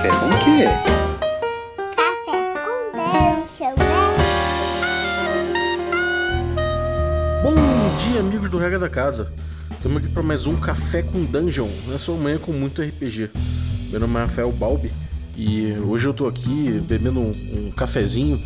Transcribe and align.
Café 0.00 0.18
com 0.18 0.26
o 0.28 0.38
quê? 0.38 0.64
Café 1.94 2.16
com 2.24 2.94
dungeon, 2.96 3.74
né? 3.76 3.84
Bom 7.42 7.54
dia, 7.98 8.20
amigos 8.20 8.48
do 8.48 8.56
Regra 8.56 8.78
da 8.78 8.88
Casa. 8.88 9.30
Estamos 9.70 9.98
aqui 9.98 10.08
para 10.08 10.22
mais 10.22 10.46
um 10.46 10.56
Café 10.56 11.02
com 11.02 11.22
Dungeon, 11.26 11.68
na 11.86 11.98
sua 11.98 12.16
manhã 12.16 12.38
com 12.38 12.50
muito 12.50 12.80
RPG. 12.80 13.30
Meu 13.90 14.00
nome 14.00 14.16
é 14.16 14.22
Rafael 14.22 14.50
Balbi 14.50 14.90
e 15.36 15.74
hoje 15.86 16.08
eu 16.08 16.14
tô 16.14 16.26
aqui 16.26 16.82
bebendo 16.88 17.20
um, 17.20 17.32
um 17.68 17.70
cafezinho, 17.70 18.42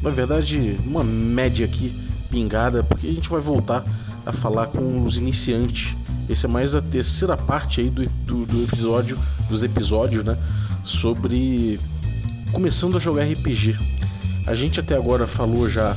na 0.00 0.10
verdade, 0.10 0.78
uma 0.86 1.02
média 1.02 1.66
aqui, 1.66 1.92
pingada, 2.30 2.84
porque 2.84 3.08
a 3.08 3.12
gente 3.12 3.28
vai 3.28 3.40
voltar 3.40 3.82
a 4.24 4.30
falar 4.30 4.68
com 4.68 5.04
os 5.04 5.18
iniciantes. 5.18 5.96
Esse 6.28 6.46
é 6.46 6.48
mais 6.48 6.76
a 6.76 6.80
terceira 6.80 7.36
parte 7.36 7.80
aí 7.80 7.90
do, 7.90 8.06
do, 8.06 8.46
do 8.46 8.62
episódio, 8.62 9.18
dos 9.50 9.64
episódios, 9.64 10.22
né? 10.22 10.38
Sobre 10.82 11.78
começando 12.52 12.96
a 12.96 13.00
jogar 13.00 13.24
RPG. 13.24 13.76
A 14.46 14.54
gente 14.54 14.80
até 14.80 14.96
agora 14.96 15.26
falou 15.26 15.68
já 15.68 15.96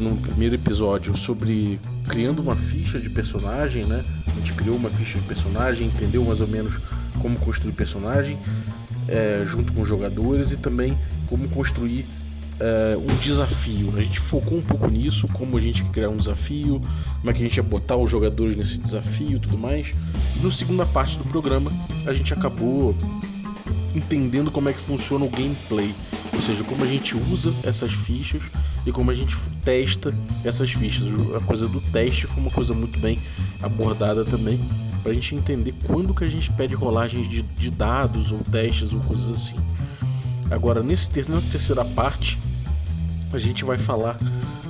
no 0.00 0.16
primeiro 0.16 0.54
episódio 0.54 1.14
sobre 1.16 1.78
criando 2.08 2.40
uma 2.40 2.56
ficha 2.56 2.98
de 2.98 3.10
personagem, 3.10 3.84
né? 3.84 4.02
A 4.26 4.30
gente 4.38 4.54
criou 4.54 4.76
uma 4.76 4.90
ficha 4.90 5.18
de 5.18 5.26
personagem, 5.26 5.88
entendeu 5.88 6.24
mais 6.24 6.40
ou 6.40 6.48
menos 6.48 6.80
como 7.20 7.38
construir 7.38 7.72
personagem 7.72 8.38
é, 9.08 9.42
junto 9.44 9.72
com 9.72 9.82
os 9.82 9.88
jogadores 9.88 10.52
e 10.52 10.56
também 10.56 10.98
como 11.26 11.48
construir 11.48 12.06
é, 12.58 12.96
um 12.96 13.16
desafio. 13.16 13.92
A 13.96 14.02
gente 14.02 14.18
focou 14.18 14.58
um 14.58 14.62
pouco 14.62 14.88
nisso, 14.88 15.28
como 15.28 15.56
a 15.56 15.60
gente 15.60 15.82
ia 15.82 15.88
criar 15.90 16.08
um 16.08 16.16
desafio, 16.16 16.80
como 17.18 17.30
é 17.30 17.32
que 17.32 17.42
a 17.42 17.46
gente 17.46 17.56
ia 17.56 17.62
botar 17.62 17.96
os 17.96 18.10
jogadores 18.10 18.56
nesse 18.56 18.78
desafio 18.78 19.36
e 19.36 19.40
tudo 19.40 19.58
mais. 19.58 19.92
E 20.36 20.44
na 20.44 20.50
segunda 20.50 20.86
parte 20.86 21.18
do 21.18 21.24
programa, 21.24 21.70
a 22.06 22.12
gente 22.12 22.32
acabou 22.32 22.96
entendendo 23.94 24.50
como 24.50 24.68
é 24.68 24.72
que 24.72 24.80
funciona 24.80 25.24
o 25.24 25.28
gameplay, 25.28 25.94
ou 26.32 26.42
seja, 26.42 26.64
como 26.64 26.84
a 26.84 26.86
gente 26.86 27.16
usa 27.16 27.54
essas 27.62 27.92
fichas 27.92 28.42
e 28.86 28.92
como 28.92 29.10
a 29.10 29.14
gente 29.14 29.34
testa 29.64 30.14
essas 30.44 30.72
fichas. 30.72 31.04
A 31.36 31.40
coisa 31.40 31.68
do 31.68 31.80
teste 31.80 32.26
foi 32.26 32.42
uma 32.42 32.50
coisa 32.50 32.74
muito 32.74 32.98
bem 32.98 33.18
abordada 33.62 34.24
também, 34.24 34.60
para 35.02 35.12
a 35.12 35.14
gente 35.14 35.34
entender 35.34 35.74
quando 35.84 36.14
que 36.14 36.24
a 36.24 36.28
gente 36.28 36.50
pede 36.52 36.74
rolagens 36.74 37.28
de, 37.28 37.42
de 37.42 37.70
dados 37.70 38.32
ou 38.32 38.38
testes 38.38 38.92
ou 38.92 39.00
coisas 39.00 39.30
assim. 39.30 39.56
Agora, 40.50 40.82
nesse, 40.82 41.10
nessa 41.30 41.46
terceira 41.50 41.84
parte, 41.84 42.38
a 43.32 43.38
gente 43.38 43.64
vai 43.64 43.76
falar 43.76 44.16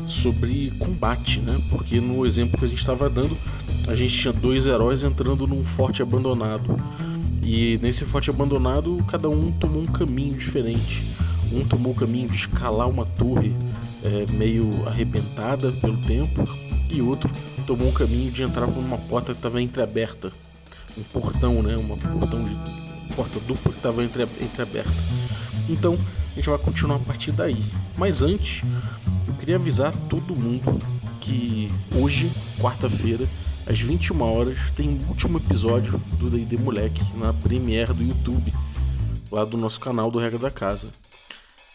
sobre 0.07 0.71
combate, 0.79 1.41
né? 1.41 1.61
Porque 1.71 2.01
no 2.01 2.25
exemplo 2.27 2.59
que 2.59 2.65
a 2.65 2.69
gente 2.69 2.79
estava 2.79 3.09
dando, 3.09 3.37
a 3.87 3.95
gente 3.95 4.17
tinha 4.17 4.33
dois 4.33 4.67
heróis 4.67 5.03
entrando 5.03 5.47
num 5.47 5.65
forte 5.65 6.03
abandonado. 6.03 6.77
E 7.45 7.79
nesse 7.83 8.05
forte 8.05 8.31
abandonado, 8.31 9.05
cada 9.07 9.29
um 9.29 9.53
tomou 9.53 9.83
um 9.83 9.87
caminho 9.87 10.35
diferente. 10.35 11.05
Um 11.53 11.65
tomou 11.65 11.93
o 11.93 11.95
caminho 11.95 12.29
de 12.29 12.37
escalar 12.37 12.89
uma 12.89 13.05
torre 13.05 13.55
é, 14.03 14.25
meio 14.33 14.87
arrebentada 14.89 15.71
pelo 15.73 15.97
tempo, 15.99 16.49
e 16.91 17.03
outro 17.03 17.31
tomou 17.67 17.89
o 17.89 17.93
caminho 17.93 18.31
de 18.31 18.43
entrar 18.43 18.67
por 18.67 18.79
uma 18.79 18.99
porta 18.99 19.33
que 19.33 19.39
estava 19.39 19.61
entreaberta. 19.61 20.33
Um 20.97 21.03
portão, 21.03 21.63
né? 21.63 21.77
Uma 21.77 21.97
portão 21.97 22.45
de 22.45 22.57
porta 23.15 23.39
dupla 23.41 23.73
que 23.73 23.79
estava 23.79 24.03
entre, 24.03 24.23
entreaberta. 24.41 24.93
Então, 25.69 25.99
a 26.33 26.35
gente 26.37 26.49
vai 26.49 26.59
continuar 26.59 26.97
a 26.97 27.01
partir 27.01 27.33
daí. 27.33 27.63
Mas 27.97 28.23
antes, 28.23 28.63
eu 29.27 29.35
queria 29.35 29.57
avisar 29.57 29.93
todo 30.09 30.35
mundo 30.37 30.79
que 31.21 31.71
hoje, 31.95 32.31
quarta-feira, 32.61 33.27
às 33.67 33.81
21 33.81 34.21
horas, 34.21 34.59
tem 34.75 34.89
o 34.89 35.09
último 35.09 35.39
episódio 35.39 36.01
do 36.19 36.29
D&D 36.29 36.57
Moleque 36.57 37.03
na 37.17 37.33
Premiere 37.33 37.93
do 37.93 38.03
YouTube, 38.03 38.53
lá 39.31 39.45
do 39.45 39.57
nosso 39.57 39.81
canal 39.81 40.11
do 40.11 40.19
Regra 40.19 40.39
da 40.39 40.51
Casa. 40.51 40.89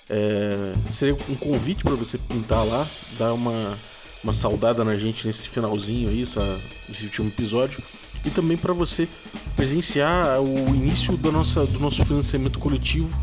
É, 0.09 0.73
seria 0.91 1.15
um 1.29 1.35
convite 1.35 1.83
para 1.83 1.95
você 1.95 2.17
pintar 2.17 2.65
lá, 2.65 2.87
dar 3.17 3.33
uma, 3.33 3.77
uma 4.23 4.33
saudada 4.33 4.83
na 4.83 4.95
gente 4.95 5.25
nesse 5.25 5.47
finalzinho 5.47 6.09
aí, 6.09 6.23
essa, 6.23 6.59
esse 6.89 7.05
último 7.05 7.29
episódio, 7.29 7.81
e 8.25 8.29
também 8.29 8.57
para 8.57 8.73
você 8.73 9.07
presenciar 9.55 10.41
o 10.41 10.75
início 10.75 11.15
do, 11.17 11.31
nossa, 11.31 11.65
do 11.65 11.79
nosso 11.79 12.03
financiamento 12.05 12.59
coletivo 12.59 13.15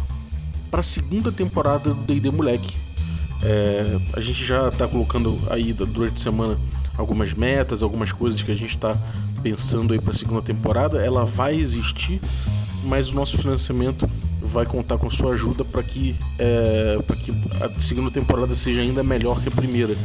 para 0.70 0.80
a 0.80 0.82
segunda 0.82 1.30
temporada 1.30 1.94
do 1.94 2.02
D&D 2.02 2.30
Moleque. 2.30 2.76
É, 3.42 3.98
a 4.14 4.20
gente 4.20 4.44
já 4.44 4.68
está 4.68 4.88
colocando 4.88 5.38
aí 5.50 5.72
durante 5.72 6.14
a 6.14 6.22
semana 6.24 6.58
algumas 6.96 7.32
metas, 7.34 7.82
algumas 7.82 8.12
coisas 8.12 8.42
que 8.42 8.50
a 8.50 8.54
gente 8.54 8.74
está 8.74 8.96
pensando 9.42 9.92
aí 9.92 10.00
para 10.00 10.12
a 10.12 10.16
segunda 10.16 10.42
temporada. 10.42 11.04
Ela 11.04 11.24
vai 11.24 11.54
existir, 11.54 12.20
mas 12.84 13.12
o 13.12 13.14
nosso 13.14 13.38
financiamento 13.38 14.08
vai 14.42 14.64
contar 14.64 14.96
com 14.98 15.10
sua 15.10 15.32
ajuda 15.32 15.64
para 15.64 15.82
que, 15.82 16.14
é, 16.38 16.98
que 17.24 17.32
a 17.60 17.80
segunda 17.80 18.10
temporada 18.10 18.54
seja 18.54 18.80
ainda 18.80 19.02
melhor 19.02 19.40
que 19.40 19.48
a 19.48 19.52
primeira. 19.52 19.96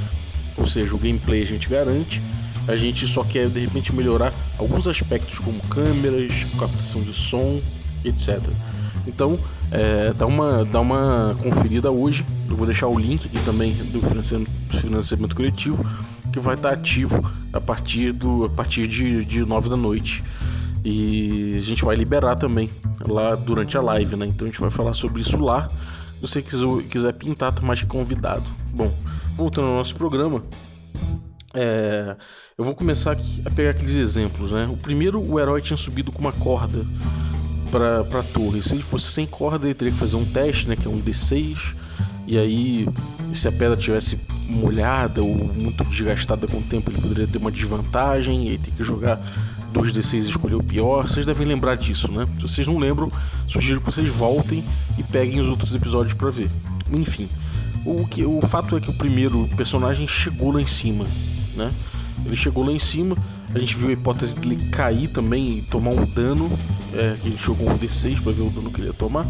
Ou 0.58 0.66
seja, 0.66 0.96
o 0.96 0.98
gameplay 0.98 1.42
a 1.42 1.46
gente 1.46 1.70
garante, 1.70 2.22
a 2.68 2.76
gente 2.76 3.08
só 3.08 3.24
quer 3.24 3.48
de 3.48 3.62
repente 3.62 3.94
melhorar 3.94 4.34
alguns 4.58 4.88
aspectos 4.88 5.40
como 5.40 5.62
câmeras, 5.68 6.46
captação 6.60 7.02
de 7.02 7.14
som, 7.14 7.62
etc. 8.04 8.40
Então, 9.08 9.40
é, 9.72 10.14
dá, 10.14 10.26
uma, 10.26 10.66
dá 10.66 10.80
uma 10.80 11.36
conferida 11.42 11.90
hoje. 11.90 12.26
Eu 12.50 12.56
vou 12.56 12.66
deixar 12.66 12.88
o 12.88 13.00
link 13.00 13.26
aqui 13.26 13.40
também 13.46 13.74
do 13.74 14.02
financiamento, 14.02 14.52
financiamento 14.70 15.36
coletivo, 15.36 15.86
que 16.32 16.40
vai 16.40 16.56
estar 16.56 16.72
ativo 16.72 17.20
a 17.52 17.60
partir, 17.60 18.12
do, 18.12 18.46
a 18.46 18.50
partir 18.50 18.88
de, 18.88 19.26
de 19.26 19.46
9 19.46 19.70
da 19.70 19.78
noite. 19.78 20.24
E 20.84 21.56
a 21.58 21.62
gente 21.62 21.84
vai 21.86 21.96
liberar 21.96 22.36
também 22.36 22.70
lá 23.08 23.36
durante 23.36 23.78
a 23.78 23.82
live, 23.82 24.16
né? 24.16 24.26
Então 24.26 24.48
a 24.48 24.50
gente 24.50 24.60
vai 24.60 24.70
falar 24.70 24.94
sobre 24.94 25.22
isso 25.22 25.38
lá. 25.38 25.70
Se 26.16 26.22
você 26.22 26.42
quiser, 26.42 26.84
quiser 26.90 27.14
pintar, 27.14 27.54
tá 27.54 27.62
mais 27.62 27.84
convidado. 27.84 28.44
Bom, 28.74 28.92
voltando 29.36 29.68
ao 29.68 29.76
nosso 29.76 29.96
programa, 29.96 30.44
é, 31.54 32.16
eu 32.58 32.64
vou 32.64 32.74
começar 32.74 33.16
a 33.46 33.50
pegar 33.50 33.72
aqueles 33.72 33.96
exemplos, 33.96 34.52
né? 34.52 34.68
O 34.72 34.78
primeiro, 34.78 35.22
o 35.22 35.40
herói 35.40 35.62
tinha 35.62 35.78
subido 35.78 36.12
com 36.12 36.20
uma 36.20 36.32
corda 36.32 36.86
pra, 37.72 38.04
pra 38.06 38.24
torre. 38.24 38.62
Se 38.62 38.74
ele 38.74 38.84
fosse 38.84 39.12
sem 39.12 39.26
corda, 39.26 39.68
ele 39.68 39.74
teria 39.74 39.94
que 39.94 40.00
fazer 40.00 40.16
um 40.16 40.26
teste, 40.26 40.68
né? 40.68 40.76
Que 40.76 40.88
é 40.88 40.90
um 40.90 41.00
D6. 41.00 41.76
E 42.28 42.38
aí, 42.38 42.88
se 43.34 43.48
a 43.48 43.52
pedra 43.52 43.76
tivesse 43.76 44.18
molhada 44.48 45.24
ou 45.24 45.36
muito 45.36 45.84
desgastada 45.86 46.48
com 46.48 46.58
o 46.58 46.62
tempo, 46.62 46.92
ele 46.92 47.02
poderia 47.02 47.28
ter 47.28 47.38
uma 47.38 47.52
desvantagem. 47.52 48.48
E 48.48 48.50
aí 48.52 48.58
tem 48.58 48.74
que 48.74 48.84
jogar 48.84 49.20
2D6 49.74 50.14
e 50.14 50.30
escolher 50.30 50.56
o 50.56 50.64
pior. 50.64 51.08
Vocês 51.08 51.26
devem 51.26 51.48
lembrar 51.48 51.76
disso, 51.76 52.12
né? 52.12 52.28
Se 52.38 52.44
vocês 52.44 52.68
não 52.68 52.78
lembram, 52.78 53.12
sugiro 53.48 53.80
que 53.80 53.86
vocês 53.86 54.08
voltem 54.10 54.64
e 54.98 55.04
peguem 55.04 55.40
os 55.40 55.50
outros 55.50 55.74
episódios 55.74 56.14
para 56.14 56.30
ver. 56.30 56.50
Enfim, 56.92 57.28
o, 57.86 58.06
que, 58.06 58.26
o 58.26 58.42
fato 58.42 58.78
é 58.78 58.82
que 58.82 58.90
o 58.90 58.94
primeiro 58.94 59.50
personagem 59.56 60.08
chegou 60.08 60.52
lá 60.52 60.62
em 60.62 60.68
cima, 60.68 61.06
né? 61.56 61.72
Ele 62.26 62.36
chegou 62.36 62.64
lá 62.64 62.72
em 62.72 62.80
cima, 62.80 63.18
a 63.54 63.58
gente 63.58 63.76
viu 63.76 63.90
a 63.90 63.94
hipótese 63.94 64.36
dele 64.36 64.70
cair 64.70 65.08
também 65.08 65.58
e 65.58 65.62
tomar 65.64 65.92
um 65.92 66.06
dano. 66.06 66.52
É, 66.94 67.16
que 67.22 67.30
ele 67.30 67.38
jogou 67.38 67.70
um 67.70 67.78
D6 67.78 68.22
para 68.22 68.34
ver 68.34 68.42
o 68.42 68.50
dano 68.50 68.70
que 68.70 68.82
ele 68.82 68.88
ia 68.88 68.94
tomar. 68.94 69.26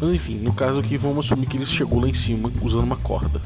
Mas 0.00 0.10
enfim, 0.10 0.36
no 0.36 0.52
caso 0.52 0.80
aqui 0.80 0.96
vamos 0.96 1.26
assumir 1.26 1.46
que 1.46 1.56
ele 1.56 1.66
chegou 1.66 2.00
lá 2.00 2.08
em 2.08 2.14
cima 2.14 2.52
usando 2.62 2.84
uma 2.84 2.96
corda. 2.96 3.40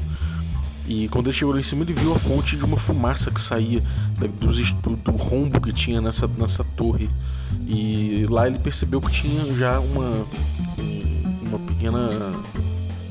E 0.87 1.07
quando 1.07 1.27
ele 1.27 1.37
chegou 1.37 1.53
lá 1.53 1.59
em 1.59 1.63
cima, 1.63 1.83
ele 1.83 1.93
viu 1.93 2.13
a 2.13 2.19
fonte 2.19 2.57
de 2.57 2.65
uma 2.65 2.75
fumaça 2.75 3.31
que 3.31 3.39
saía 3.39 3.81
da, 4.19 4.27
do, 4.27 4.95
do 4.97 5.11
rombo 5.11 5.61
que 5.61 5.71
tinha 5.71 6.01
nessa, 6.01 6.27
nessa 6.27 6.63
torre. 6.63 7.09
E 7.65 8.25
lá 8.29 8.47
ele 8.47 8.59
percebeu 8.59 8.99
que 8.99 9.09
tinha 9.09 9.53
já 9.55 9.79
uma, 9.79 10.27
uma 11.47 11.59
pequena. 11.59 12.09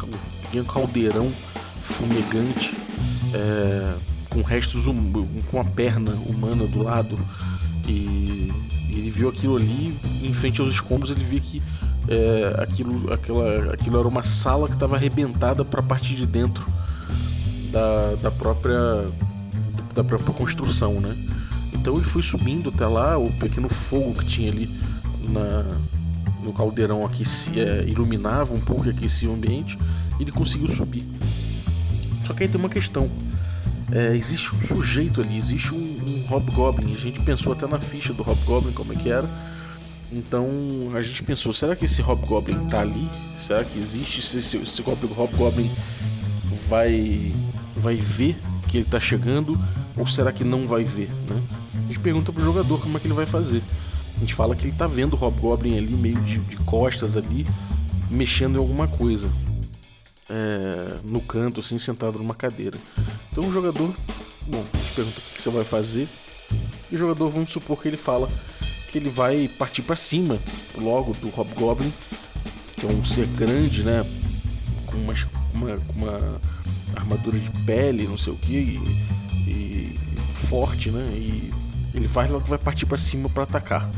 um 0.02 0.42
pequeno 0.42 0.64
caldeirão 0.66 1.32
fumegante 1.80 2.74
é, 3.32 3.94
com 4.28 4.42
restos 4.42 4.86
hum, 4.86 5.12
com 5.50 5.60
a 5.60 5.64
perna 5.64 6.12
humana 6.26 6.66
do 6.66 6.82
lado. 6.82 7.18
E 7.88 8.52
ele 8.90 9.10
viu 9.10 9.28
aquilo 9.28 9.56
ali, 9.56 9.94
em 10.22 10.32
frente 10.32 10.60
aos 10.60 10.70
escombros, 10.70 11.10
ele 11.10 11.24
viu 11.24 11.40
que 11.40 11.62
é, 12.08 12.62
aquilo, 12.62 13.12
aquela, 13.12 13.72
aquilo 13.72 13.98
era 13.98 14.08
uma 14.08 14.22
sala 14.22 14.68
que 14.68 14.74
estava 14.74 14.96
arrebentada 14.96 15.64
para 15.64 15.80
a 15.80 15.82
parte 15.82 16.14
de 16.14 16.26
dentro 16.26 16.66
da, 17.70 18.14
da 18.22 18.30
própria 18.30 19.06
da 19.94 20.04
própria 20.04 20.32
construção, 20.32 21.00
né? 21.00 21.16
Então 21.72 21.96
ele 21.96 22.04
foi 22.04 22.22
subindo 22.22 22.68
até 22.68 22.86
lá, 22.86 23.18
o 23.18 23.30
pequeno 23.32 23.68
fogo 23.68 24.14
que 24.14 24.24
tinha 24.24 24.50
ali 24.50 24.70
na, 25.28 25.64
no 26.42 26.52
caldeirão 26.52 27.04
aqui 27.04 27.24
é, 27.56 27.84
iluminava 27.88 28.54
um 28.54 28.60
pouco 28.60 28.86
e 28.86 28.90
aquecia 28.90 29.28
o 29.28 29.34
ambiente, 29.34 29.78
e 30.18 30.22
ele 30.22 30.32
conseguiu 30.32 30.68
subir. 30.68 31.06
Só 32.26 32.32
que 32.32 32.44
aí 32.44 32.48
tem 32.48 32.58
uma 32.58 32.68
questão. 32.68 33.10
É, 33.92 34.14
existe 34.14 34.54
um 34.54 34.60
sujeito 34.60 35.20
ali, 35.20 35.36
existe 35.36 35.74
um, 35.74 35.78
um 35.78 36.26
Hobgoblin. 36.28 36.94
A 36.94 36.98
gente 36.98 37.20
pensou 37.20 37.52
até 37.52 37.66
na 37.66 37.80
ficha 37.80 38.12
do 38.12 38.22
Hobgoblin 38.22 38.72
como 38.72 38.92
é 38.92 38.96
que 38.96 39.10
era. 39.10 39.28
Então 40.12 40.48
a 40.94 41.00
gente 41.00 41.22
pensou, 41.22 41.52
será 41.52 41.76
que 41.76 41.84
esse 41.84 42.02
Hobgoblin 42.02 42.66
tá 42.66 42.80
ali? 42.80 43.08
Será 43.38 43.64
que 43.64 43.78
existe 43.78 44.20
esse, 44.20 44.38
esse, 44.38 44.56
esse 44.56 44.82
Hobgoblin 44.82 45.70
vai 46.68 47.32
vai 47.76 47.96
ver 47.96 48.36
que 48.68 48.78
ele 48.78 48.86
tá 48.86 48.98
chegando 48.98 49.58
ou 49.96 50.06
será 50.06 50.32
que 50.32 50.44
não 50.44 50.66
vai 50.66 50.82
ver, 50.82 51.08
né? 51.28 51.40
A 51.74 51.86
gente 51.86 52.00
pergunta 52.00 52.32
pro 52.32 52.44
jogador 52.44 52.80
como 52.80 52.96
é 52.96 53.00
que 53.00 53.06
ele 53.06 53.14
vai 53.14 53.26
fazer. 53.26 53.62
A 54.16 54.20
gente 54.20 54.34
fala 54.34 54.54
que 54.54 54.66
ele 54.66 54.76
tá 54.76 54.86
vendo 54.86 55.14
o 55.14 55.16
Hobgoblin 55.16 55.78
ali 55.78 55.94
meio 55.94 56.20
de, 56.22 56.38
de 56.38 56.56
costas 56.58 57.16
ali 57.16 57.46
mexendo 58.10 58.56
em 58.56 58.58
alguma 58.58 58.88
coisa. 58.88 59.30
É, 60.28 60.98
no 61.04 61.20
canto, 61.20 61.60
assim, 61.60 61.78
sentado 61.78 62.18
numa 62.18 62.34
cadeira. 62.34 62.76
Então 63.32 63.48
o 63.48 63.52
jogador, 63.52 63.92
bom, 64.46 64.64
a 64.72 64.76
gente 64.76 64.92
pergunta 64.94 65.18
o 65.18 65.34
que 65.34 65.42
você 65.42 65.50
vai 65.50 65.64
fazer. 65.64 66.08
E 66.90 66.94
o 66.96 66.98
jogador, 66.98 67.28
vamos 67.28 67.50
supor 67.50 67.80
que 67.80 67.88
ele 67.88 67.96
fala 67.96 68.28
que 68.90 68.98
ele 68.98 69.08
vai 69.08 69.48
partir 69.48 69.82
para 69.82 69.94
cima 69.94 70.38
logo 70.76 71.14
do 71.14 71.28
Hobgoblin, 71.30 71.92
que 72.76 72.86
é 72.86 72.88
um 72.88 73.04
ser 73.04 73.26
grande, 73.28 73.82
né? 73.82 74.04
Com 74.86 74.96
uma, 74.96 75.14
uma, 75.54 75.78
uma 75.94 76.40
armadura 76.96 77.38
de 77.38 77.50
pele, 77.64 78.08
não 78.08 78.18
sei 78.18 78.32
o 78.32 78.36
que, 78.36 78.52
e, 78.52 79.48
e 79.48 79.98
forte, 80.34 80.90
né? 80.90 81.08
E 81.14 81.52
ele 81.94 82.06
vai 82.06 82.28
logo 82.28 82.46
vai 82.46 82.58
partir 82.58 82.86
para 82.86 82.98
cima 82.98 83.28
para 83.28 83.44
atacar. 83.44 83.88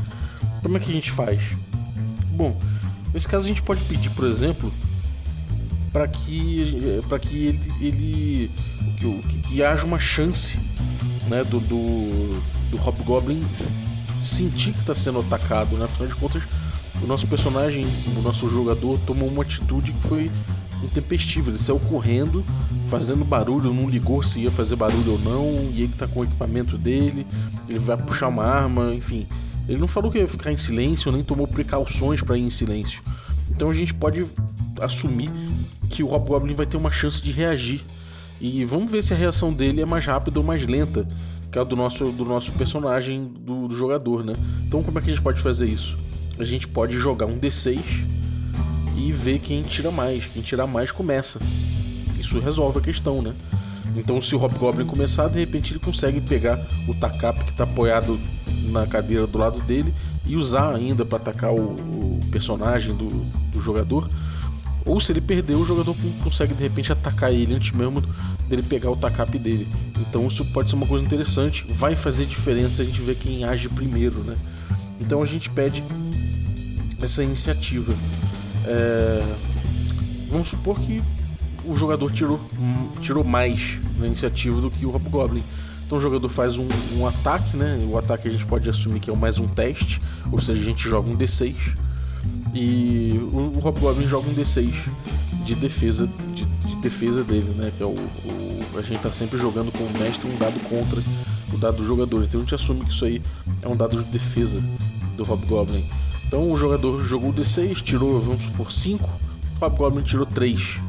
Como 0.61 0.77
é 0.77 0.79
que 0.79 0.91
a 0.91 0.93
gente 0.93 1.11
faz? 1.11 1.41
Bom, 2.29 2.59
nesse 3.13 3.27
caso 3.27 3.45
a 3.45 3.47
gente 3.47 3.61
pode 3.61 3.83
pedir, 3.85 4.09
por 4.11 4.25
exemplo, 4.25 4.71
para 5.91 6.07
que 6.07 7.01
para 7.07 7.19
que 7.19 7.47
ele, 7.47 7.73
ele 7.81 8.51
que, 8.99 9.37
que, 9.39 9.63
haja 9.63 9.85
uma 9.85 9.99
chance, 9.99 10.57
né, 11.27 11.43
do, 11.43 11.59
do, 11.59 12.41
do 12.71 12.77
Hobgoblin 12.77 13.43
sentir 14.27 14.73
que 14.73 14.79
está 14.79 14.95
sendo 14.95 15.19
atacado, 15.19 15.77
né? 15.77 15.85
Afinal 15.85 16.07
de 16.07 16.15
contas, 16.15 16.43
o 17.01 17.07
nosso 17.07 17.27
personagem, 17.27 17.85
o 18.17 18.21
nosso 18.21 18.49
jogador 18.49 18.99
tomou 19.05 19.27
uma 19.27 19.43
atitude 19.43 19.91
que 19.91 20.07
foi 20.07 20.31
intempestiva. 20.83 21.49
Ele 21.49 21.57
saiu 21.57 21.79
correndo, 21.79 22.43
fazendo 22.85 23.23
barulho, 23.23 23.73
não 23.73 23.89
ligou 23.89 24.21
se 24.21 24.41
ia 24.41 24.51
fazer 24.51 24.75
barulho 24.75 25.13
ou 25.13 25.19
não, 25.19 25.71
e 25.73 25.83
ele 25.83 25.93
tá 25.97 26.07
com 26.07 26.21
o 26.21 26.23
equipamento 26.23 26.77
dele, 26.77 27.25
ele 27.67 27.79
vai 27.79 27.97
puxar 27.97 28.27
uma 28.27 28.43
arma, 28.43 28.93
enfim. 28.93 29.27
Ele 29.67 29.79
não 29.79 29.87
falou 29.87 30.11
que 30.11 30.17
ia 30.17 30.27
ficar 30.27 30.51
em 30.51 30.57
silêncio, 30.57 31.11
nem 31.11 31.23
tomou 31.23 31.47
precauções 31.47 32.21
para 32.21 32.37
ir 32.37 32.41
em 32.41 32.49
silêncio. 32.49 33.01
Então 33.49 33.69
a 33.69 33.73
gente 33.73 33.93
pode 33.93 34.25
assumir 34.81 35.29
que 35.89 36.03
o 36.03 36.07
Hobgoblin 36.07 36.53
vai 36.53 36.65
ter 36.65 36.77
uma 36.77 36.91
chance 36.91 37.21
de 37.21 37.31
reagir. 37.31 37.81
E 38.41 38.65
vamos 38.65 38.91
ver 38.91 39.01
se 39.01 39.13
a 39.13 39.17
reação 39.17 39.53
dele 39.53 39.81
é 39.81 39.85
mais 39.85 40.05
rápida 40.05 40.39
ou 40.39 40.45
mais 40.45 40.65
lenta 40.65 41.07
que 41.53 41.59
a 41.59 41.63
do 41.63 41.75
nosso, 41.75 42.05
do 42.05 42.25
nosso 42.25 42.51
personagem, 42.53 43.31
do, 43.39 43.67
do 43.67 43.77
jogador, 43.77 44.23
né? 44.23 44.33
Então 44.65 44.81
como 44.81 44.97
é 44.97 45.01
que 45.01 45.11
a 45.11 45.13
gente 45.13 45.21
pode 45.21 45.39
fazer 45.39 45.69
isso? 45.69 45.95
A 46.39 46.43
gente 46.43 46.67
pode 46.67 46.97
jogar 46.97 47.27
um 47.27 47.37
D6 47.37 47.79
e 48.97 49.11
ver 49.11 49.37
quem 49.37 49.61
tira 49.61 49.91
mais. 49.91 50.25
Quem 50.25 50.41
tirar 50.41 50.65
mais 50.65 50.91
começa. 50.91 51.39
Isso 52.19 52.39
resolve 52.39 52.79
a 52.79 52.81
questão, 52.81 53.21
né? 53.21 53.35
Então 53.95 54.19
se 54.19 54.35
o 54.35 54.39
Hobgoblin 54.39 54.87
começar, 54.87 55.27
de 55.27 55.37
repente 55.37 55.73
ele 55.73 55.79
consegue 55.79 56.19
pegar 56.19 56.59
o 56.87 56.95
Takap 56.95 57.37
que 57.45 57.51
está 57.51 57.65
apoiado 57.65 58.19
na 58.71 58.87
cadeira 58.87 59.27
do 59.27 59.37
lado 59.37 59.61
dele 59.61 59.93
e 60.25 60.35
usar 60.35 60.75
ainda 60.75 61.05
para 61.05 61.19
atacar 61.19 61.53
o, 61.53 61.75
o 61.75 62.19
personagem 62.31 62.95
do, 62.95 63.09
do, 63.51 63.61
jogador. 63.61 64.09
Ou 64.85 64.99
se 64.99 65.11
ele 65.11 65.21
perder, 65.21 65.55
o 65.55 65.65
jogador 65.65 65.95
consegue 66.23 66.53
de 66.53 66.61
repente 66.61 66.91
atacar 66.91 67.31
ele 67.31 67.55
antes 67.55 67.71
mesmo 67.71 68.03
dele 68.47 68.61
pegar 68.61 68.91
o 68.91 68.95
Takap 68.95 69.37
dele. 69.37 69.67
Então 69.99 70.27
isso 70.27 70.43
pode 70.45 70.69
ser 70.69 70.75
uma 70.75 70.85
coisa 70.85 71.05
interessante. 71.05 71.65
Vai 71.69 71.95
fazer 71.95 72.25
diferença 72.25 72.81
a 72.81 72.85
gente 72.85 72.99
ver 73.01 73.15
quem 73.15 73.45
age 73.45 73.69
primeiro, 73.69 74.19
né? 74.23 74.35
Então 74.99 75.21
a 75.21 75.25
gente 75.25 75.49
pede 75.49 75.83
essa 77.01 77.23
iniciativa. 77.23 77.93
É... 78.65 79.23
Vamos 80.29 80.49
supor 80.49 80.79
que 80.79 81.01
o 81.65 81.73
jogador 81.73 82.11
tirou, 82.11 82.39
tirou 82.99 83.23
mais 83.23 83.79
na 83.97 84.07
iniciativa 84.07 84.59
do 84.59 84.69
que 84.69 84.85
o 84.85 84.91
Hobgoblin. 84.91 85.43
Então 85.85 85.97
o 85.97 86.01
jogador 86.01 86.27
faz 86.27 86.57
um, 86.57 86.67
um, 86.97 87.07
ataque, 87.07 87.55
né? 87.55 87.85
O 87.89 87.97
ataque 87.97 88.27
a 88.27 88.31
gente 88.31 88.45
pode 88.45 88.69
assumir 88.69 88.99
que 88.99 89.09
é 89.09 89.15
mais 89.15 89.39
um 89.39 89.47
teste, 89.47 90.01
ou 90.31 90.39
seja, 90.39 90.59
a 90.59 90.63
gente 90.63 90.89
joga 90.89 91.09
um 91.09 91.15
D6 91.15 91.55
e 92.53 93.19
o, 93.31 93.57
o 93.57 93.59
Hobgoblin 93.59 94.07
joga 94.07 94.29
um 94.29 94.33
D6 94.33 94.73
de 95.43 95.55
defesa 95.55 96.07
de, 96.33 96.45
de, 96.45 96.75
defesa 96.77 97.23
dele, 97.23 97.51
né? 97.55 97.71
Que 97.75 97.83
é 97.83 97.85
o, 97.85 97.89
o, 97.89 98.59
a 98.77 98.81
gente 98.81 99.01
tá 99.01 99.11
sempre 99.11 99.37
jogando 99.37 99.71
com 99.71 99.83
o 99.83 99.99
mestre 99.99 100.29
um 100.29 100.37
dado 100.37 100.59
contra 100.69 101.01
o 101.51 101.57
dado 101.57 101.77
do 101.77 101.85
jogador. 101.85 102.23
Então 102.23 102.39
a 102.39 102.43
gente 102.43 102.55
assume 102.55 102.81
que 102.81 102.91
isso 102.91 103.05
aí 103.05 103.21
é 103.61 103.67
um 103.67 103.75
dado 103.75 104.03
de 104.03 104.09
defesa 104.11 104.61
do 105.17 105.23
Hobgoblin. 105.23 105.83
Então 106.27 106.51
o 106.51 106.57
jogador 106.57 107.03
jogou 107.03 107.29
o 107.29 107.33
D6, 107.33 107.81
tirou, 107.81 108.19
vamos 108.21 108.43
supor, 108.43 108.71
5, 108.71 109.09
o 109.59 109.65
Hobgoblin 109.65 110.03
tirou 110.03 110.25
3. 110.25 110.79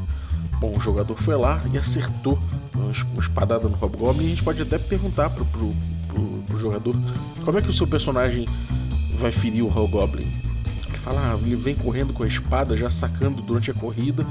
Bom, 0.60 0.72
o 0.76 0.80
jogador 0.80 1.16
foi 1.16 1.36
lá 1.36 1.62
e 1.72 1.78
acertou 1.78 2.38
uma 2.74 2.90
espadada 3.20 3.68
no 3.68 3.76
Hobgoblin. 3.76 4.26
A 4.26 4.28
gente 4.28 4.42
pode 4.42 4.62
até 4.62 4.78
perguntar 4.78 5.30
pro, 5.30 5.44
pro, 5.44 5.74
pro, 6.08 6.22
pro 6.46 6.60
jogador 6.60 6.94
como 7.44 7.58
é 7.58 7.62
que 7.62 7.70
o 7.70 7.72
seu 7.72 7.86
personagem 7.86 8.46
vai 9.16 9.32
ferir 9.32 9.62
o 9.62 9.68
Hobgoblin. 9.68 10.43
Fala, 11.04 11.34
ah, 11.34 11.38
ele 11.42 11.54
vem 11.54 11.74
correndo 11.74 12.14
com 12.14 12.22
a 12.22 12.26
espada, 12.26 12.74
já 12.78 12.88
sacando 12.88 13.42
durante 13.42 13.70
a 13.70 13.74
corrida, 13.74 14.26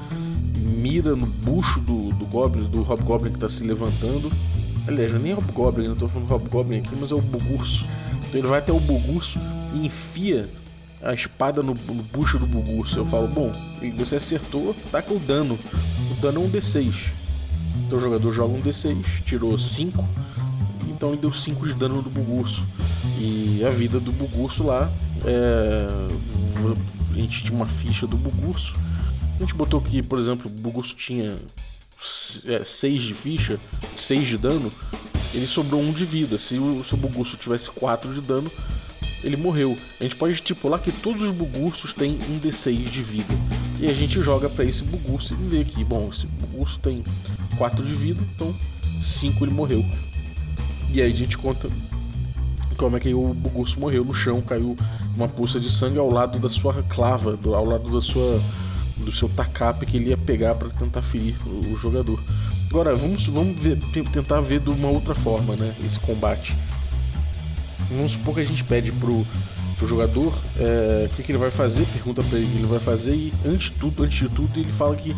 mira 0.58 1.16
no 1.16 1.28
bucho 1.28 1.80
do, 1.80 2.10
do 2.14 2.26
Goblin, 2.26 2.64
do 2.64 2.82
Hobgoblin 2.82 3.30
que 3.30 3.38
está 3.38 3.48
se 3.48 3.64
levantando. 3.64 4.32
Aliás, 4.88 5.12
não 5.12 5.20
é 5.20 5.22
nem 5.22 5.34
Hobgoblin, 5.36 5.86
não 5.86 5.94
estou 5.94 6.10
falando 6.10 6.32
Hobgoblin 6.32 6.80
aqui, 6.80 6.90
mas 7.00 7.12
é 7.12 7.14
o 7.14 7.22
Bugurso. 7.22 7.86
Então 8.28 8.40
ele 8.40 8.48
vai 8.48 8.58
até 8.58 8.74
o 8.74 8.80
Bugurso 8.80 9.40
e 9.76 9.86
enfia 9.86 10.50
a 11.04 11.14
espada 11.14 11.62
no, 11.62 11.76
no 11.76 12.04
bucho 12.12 12.40
do 12.40 12.48
Bugurso. 12.48 12.98
Eu 12.98 13.06
falo, 13.06 13.28
bom, 13.28 13.52
você 13.96 14.16
acertou, 14.16 14.76
taca 14.92 15.10
tá 15.10 15.14
o 15.14 15.20
dano. 15.20 15.60
O 16.12 16.22
dano 16.22 16.42
é 16.42 16.44
um 16.44 16.50
D6. 16.50 16.92
Então 17.86 18.00
o 18.00 18.02
jogador 18.02 18.32
joga 18.32 18.52
um 18.52 18.62
D6, 18.64 19.24
tirou 19.24 19.56
5, 19.60 20.04
então 20.88 21.10
ele 21.10 21.22
deu 21.22 21.32
5 21.32 21.68
de 21.68 21.76
dano 21.76 22.02
no 22.02 22.10
Bugurso. 22.10 22.66
E 23.20 23.64
a 23.66 23.70
vida 23.70 24.00
do 24.00 24.12
Bugurso 24.12 24.64
lá 24.64 24.92
é. 25.26 25.88
A 27.12 27.16
gente 27.16 27.44
tinha 27.44 27.56
uma 27.56 27.68
ficha 27.68 28.08
do 28.08 28.18
Bugurso. 28.18 28.76
A 29.36 29.40
gente 29.40 29.54
botou 29.54 29.82
que, 29.82 30.02
por 30.02 30.18
exemplo, 30.18 30.50
o 30.50 30.50
Bugurso 30.50 30.96
tinha 30.96 31.36
6 31.98 32.46
é, 32.48 32.98
de 32.98 33.14
ficha, 33.14 33.60
6 33.96 34.28
de 34.28 34.38
dano, 34.38 34.72
ele 35.34 35.48
sobrou 35.48 35.82
1 35.82 35.90
um 35.90 35.92
de 35.92 36.06
vida. 36.06 36.38
Se 36.38 36.58
o 36.58 36.84
seu 36.84 36.98
Bugurso 36.98 37.38
tivesse 37.38 37.70
4 37.70 38.14
de 38.14 38.22
dano, 38.22 38.50
ele 39.24 39.38
morreu. 39.38 39.78
A 40.00 40.04
gente 40.04 40.16
pode 40.16 40.34
estipular 40.34 40.80
que 40.80 40.92
todos 40.92 41.24
os 41.24 41.32
bugursos 41.32 41.94
têm 41.94 42.18
um 42.30 42.40
D6 42.40 42.90
de 42.90 43.02
vida. 43.02 43.34
E 43.80 43.88
a 43.88 43.94
gente 43.94 44.22
joga 44.22 44.50
para 44.50 44.66
esse 44.66 44.84
bugurso 44.84 45.34
e 45.34 45.44
vê 45.44 45.64
que, 45.64 45.84
bom, 45.84 46.10
esse 46.12 46.28
bugurso 46.28 46.80
tem 46.80 47.04
4 47.58 47.84
de 47.84 47.94
vida, 47.94 48.22
então 48.36 48.54
5 49.02 49.46
ele 49.46 49.54
morreu. 49.54 49.84
E 50.92 51.02
aí 51.02 51.12
a 51.12 51.16
gente 51.16 51.38
conta 51.38 51.70
como 52.76 52.98
é 52.98 53.00
que 53.00 53.14
o 53.14 53.34
bugurso 53.34 53.80
morreu 53.80 54.04
no 54.04 54.14
chão, 54.14 54.42
caiu 54.42 54.76
uma 55.16 55.28
poça 55.28 55.60
de 55.60 55.70
sangue 55.70 55.98
ao 55.98 56.10
lado 56.10 56.40
da 56.40 56.50
sua 56.50 56.74
clava, 56.84 57.36
do, 57.36 57.54
ao 57.54 57.66
lado 57.66 57.92
da 57.92 58.02
sua 58.02 58.42
do 58.98 59.12
seu 59.12 59.28
tacape 59.28 59.86
que 59.86 59.98
ele 59.98 60.10
ia 60.10 60.18
pegar 60.18 60.56
para 60.56 60.70
tentar 60.70 61.02
ferir 61.02 61.36
o, 61.46 61.74
o, 61.74 61.78
jogador. 61.78 62.20
Agora 62.70 62.96
vamos 62.96 63.28
vamos 63.28 63.62
ver, 63.62 63.78
tentar 64.12 64.40
ver 64.40 64.60
de 64.60 64.70
uma 64.70 64.88
outra 64.88 65.14
forma, 65.14 65.56
né, 65.56 65.76
esse 65.86 66.00
combate. 66.00 66.56
Vamos 67.90 68.14
supor 68.14 68.36
que 68.36 68.42
a 68.42 68.46
gente 68.46 68.64
pede 68.64 68.92
pro, 68.94 69.26
jogador 69.86 70.34
é, 70.58 71.10
o 71.12 71.16
que, 71.16 71.24
que, 71.24 71.32
ele 71.34 71.38
vai 71.38 71.52
fazer, 71.52 71.86
pergunta 71.88 72.24
para 72.24 72.38
ele 72.38 72.48
o 72.48 72.50
que 72.52 72.58
ele 72.58 72.68
vai 72.68 72.80
fazer 72.80 73.14
e 73.14 73.34
antes 73.46 73.70
de 73.70 73.78
tudo, 73.78 74.04
antes 74.04 74.18
de 74.18 74.30
tudo, 74.30 74.58
ele 74.58 74.72
fala 74.72 74.96
que 74.96 75.14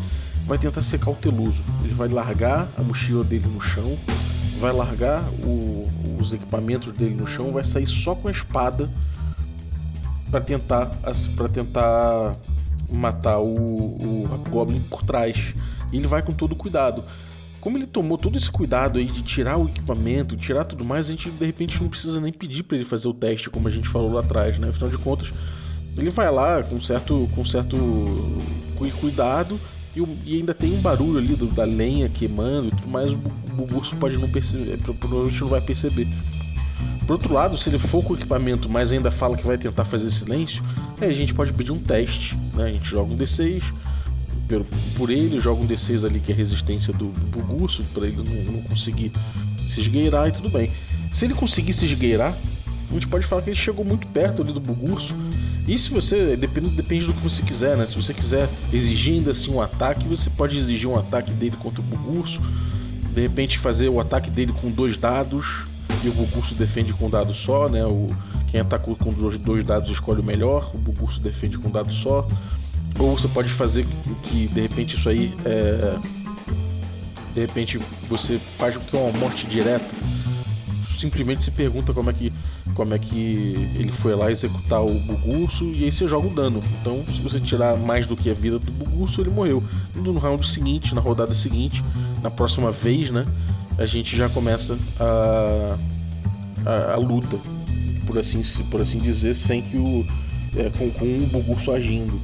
vai 0.45 0.57
tentar 0.57 0.81
ser 0.81 0.99
cauteloso. 0.99 1.63
Ele 1.83 1.93
vai 1.93 2.07
largar 2.07 2.67
a 2.77 2.81
mochila 2.81 3.23
dele 3.23 3.47
no 3.47 3.61
chão, 3.61 3.97
vai 4.59 4.73
largar 4.73 5.21
o, 5.43 5.89
os 6.19 6.33
equipamentos 6.33 6.91
dele 6.93 7.15
no 7.15 7.27
chão, 7.27 7.51
vai 7.51 7.63
sair 7.63 7.87
só 7.87 8.15
com 8.15 8.27
a 8.27 8.31
espada 8.31 8.89
para 10.31 10.41
tentar 10.41 10.91
para 11.35 11.49
tentar 11.49 12.35
matar 12.89 13.39
o, 13.39 13.45
o 13.45 14.43
Goblin 14.49 14.81
por 14.81 15.03
trás. 15.03 15.53
E 15.91 15.97
ele 15.97 16.07
vai 16.07 16.21
com 16.21 16.33
todo 16.33 16.55
cuidado 16.55 17.03
como 17.65 17.79
ele 17.79 17.87
tomou 17.87 18.15
todo 18.15 18.37
esse 18.37 18.51
cuidado 18.51 18.99
aí 18.99 19.05
de 19.05 19.23
tirar 19.23 19.57
o 19.57 19.65
equipamento, 19.65 20.37
tirar 20.37 20.65
tudo 20.65 20.85
mais, 20.85 21.07
a 21.07 21.09
gente 21.09 21.31
de 21.31 21.45
repente 21.47 21.81
não 21.81 21.89
precisa 21.89 22.21
nem 22.21 22.31
pedir 22.31 22.61
para 22.61 22.77
ele 22.77 22.85
fazer 22.85 23.07
o 23.07 23.13
teste, 23.13 23.49
como 23.49 23.67
a 23.67 23.71
gente 23.71 23.89
falou 23.89 24.13
lá 24.13 24.19
atrás, 24.19 24.59
né? 24.59 24.69
Afinal 24.69 24.91
de 24.91 24.99
contas, 24.99 25.33
ele 25.97 26.11
vai 26.11 26.31
lá 26.31 26.61
com 26.61 26.79
certo, 26.79 27.27
com 27.33 27.43
certo 27.43 27.75
cuidado 29.01 29.59
e, 29.95 30.03
e 30.25 30.37
ainda 30.37 30.53
tem 30.53 30.73
um 30.73 30.81
barulho 30.81 31.17
ali 31.17 31.35
do, 31.35 31.47
da 31.47 31.63
lenha 31.63 32.09
queimando 32.09 32.67
e 32.67 32.71
tudo 32.71 32.87
mais, 32.87 33.11
o, 33.11 33.17
o 33.57 33.75
urso 33.75 33.95
pode 33.95 34.17
não 34.17 34.29
perceber, 34.29 34.73
é, 34.73 34.77
provavelmente 34.77 35.41
não 35.41 35.47
vai 35.47 35.61
perceber. 35.61 36.07
Por 37.05 37.13
outro 37.13 37.33
lado, 37.33 37.57
se 37.57 37.69
ele 37.69 37.77
for 37.77 38.03
com 38.03 38.13
o 38.13 38.15
equipamento, 38.15 38.67
mas 38.67 38.91
ainda 38.91 39.11
fala 39.11 39.37
que 39.37 39.45
vai 39.45 39.57
tentar 39.57 39.85
fazer 39.85 40.09
silêncio, 40.09 40.63
aí 40.99 41.09
a 41.09 41.13
gente 41.13 41.33
pode 41.33 41.53
pedir 41.53 41.71
um 41.71 41.77
teste, 41.77 42.35
né? 42.53 42.65
A 42.65 42.71
gente 42.71 42.89
joga 42.89 43.13
um 43.13 43.17
D6, 43.17 43.63
por, 44.47 44.65
por 44.97 45.09
ele, 45.09 45.39
joga 45.39 45.61
um 45.61 45.67
D6 45.67 46.05
ali 46.05 46.19
que 46.19 46.31
é 46.31 46.35
resistência 46.35 46.91
do, 46.93 47.09
do 47.09 47.25
Bugurso, 47.27 47.83
para 47.93 48.07
ele 48.07 48.17
não, 48.17 48.53
não, 48.53 48.61
conseguir 48.63 49.11
se 49.67 49.81
esgueirar 49.81 50.27
e 50.27 50.31
tudo 50.31 50.49
bem. 50.49 50.71
Se 51.13 51.25
ele 51.25 51.33
conseguir 51.33 51.73
se 51.73 51.85
esgueirar, 51.85 52.35
a 52.89 52.93
gente 52.93 53.07
pode 53.07 53.25
falar 53.25 53.41
que 53.41 53.49
ele 53.49 53.57
chegou 53.57 53.85
muito 53.85 54.07
perto 54.07 54.41
ali 54.41 54.51
do 54.51 54.59
Bugurso. 54.59 55.15
E 55.67 55.77
se 55.77 55.89
você. 55.89 56.35
Depende, 56.35 56.69
depende 56.69 57.05
do 57.05 57.13
que 57.13 57.21
você 57.21 57.41
quiser, 57.41 57.75
né? 57.75 57.85
Se 57.85 57.95
você 57.95 58.13
quiser 58.13 58.47
exigir 58.71 59.15
ainda 59.15 59.31
assim 59.31 59.51
um 59.51 59.61
ataque, 59.61 60.07
você 60.07 60.29
pode 60.29 60.57
exigir 60.57 60.87
um 60.87 60.97
ataque 60.97 61.31
dele 61.31 61.55
contra 61.57 61.81
o 61.81 61.83
Bugurso. 61.83 62.41
De 63.13 63.21
repente 63.21 63.57
fazer 63.57 63.89
o 63.89 63.99
ataque 63.99 64.29
dele 64.29 64.53
com 64.53 64.69
dois 64.69 64.97
dados. 64.97 65.65
E 66.03 66.09
o 66.09 66.11
Bugurso 66.11 66.53
defende 66.53 66.93
com 66.93 67.07
um 67.07 67.09
dado 67.09 67.33
só, 67.33 67.67
né? 67.67 67.83
O, 67.83 68.07
quem 68.51 68.59
atacou 68.59 68.95
com 68.95 69.11
dois, 69.11 69.37
dois 69.37 69.63
dados 69.63 69.89
escolhe 69.89 70.21
o 70.21 70.23
melhor. 70.23 70.69
O 70.73 70.77
Bugurso 70.77 71.19
defende 71.19 71.57
com 71.57 71.67
um 71.67 71.71
dado 71.71 71.91
só 71.91 72.27
Ou 72.99 73.17
você 73.17 73.27
pode 73.27 73.49
fazer 73.49 73.85
que 74.23 74.47
de 74.47 74.61
repente 74.61 74.95
isso 74.95 75.09
aí 75.09 75.33
é. 75.45 75.97
De 77.33 77.41
repente 77.41 77.79
você 78.07 78.37
faz 78.37 78.75
o 78.75 78.79
que 78.79 78.95
é 78.95 78.99
uma 78.99 79.17
morte 79.19 79.45
direta. 79.47 79.85
Simplesmente 80.85 81.43
se 81.43 81.51
pergunta 81.51 81.93
como 81.93 82.09
é 82.09 82.13
que 82.13 82.31
como 82.73 82.93
é 82.93 82.99
que 82.99 83.53
ele 83.75 83.91
foi 83.91 84.15
lá 84.15 84.29
executar 84.31 84.83
o 84.83 84.93
Bugurso 84.99 85.65
e 85.65 85.85
aí 85.85 85.91
você 85.91 86.07
joga 86.07 86.27
o 86.27 86.29
dano. 86.33 86.61
Então, 86.81 87.03
se 87.07 87.21
você 87.21 87.39
tirar 87.39 87.77
mais 87.77 88.07
do 88.07 88.15
que 88.15 88.29
a 88.29 88.33
vida 88.33 88.59
do 88.59 88.71
Bugurso, 88.71 89.21
ele 89.21 89.29
morreu. 89.29 89.63
No 89.95 90.17
round 90.17 90.45
seguinte, 90.47 90.93
na 90.93 91.01
rodada 91.01 91.33
seguinte, 91.33 91.83
na 92.21 92.29
próxima 92.29 92.71
vez, 92.71 93.09
né, 93.09 93.25
a 93.77 93.85
gente 93.85 94.15
já 94.15 94.29
começa 94.29 94.77
a, 94.99 95.77
a, 96.65 96.93
a 96.93 96.97
luta, 96.97 97.37
por 98.05 98.17
assim, 98.17 98.41
por 98.69 98.81
assim 98.81 98.97
dizer, 98.97 99.33
sem 99.33 99.61
que 99.61 99.77
o 99.77 100.05
é, 100.55 100.69
com, 100.77 100.89
com 100.91 101.05
o 101.05 101.27
Bugurso 101.27 101.71
agindo. 101.71 102.19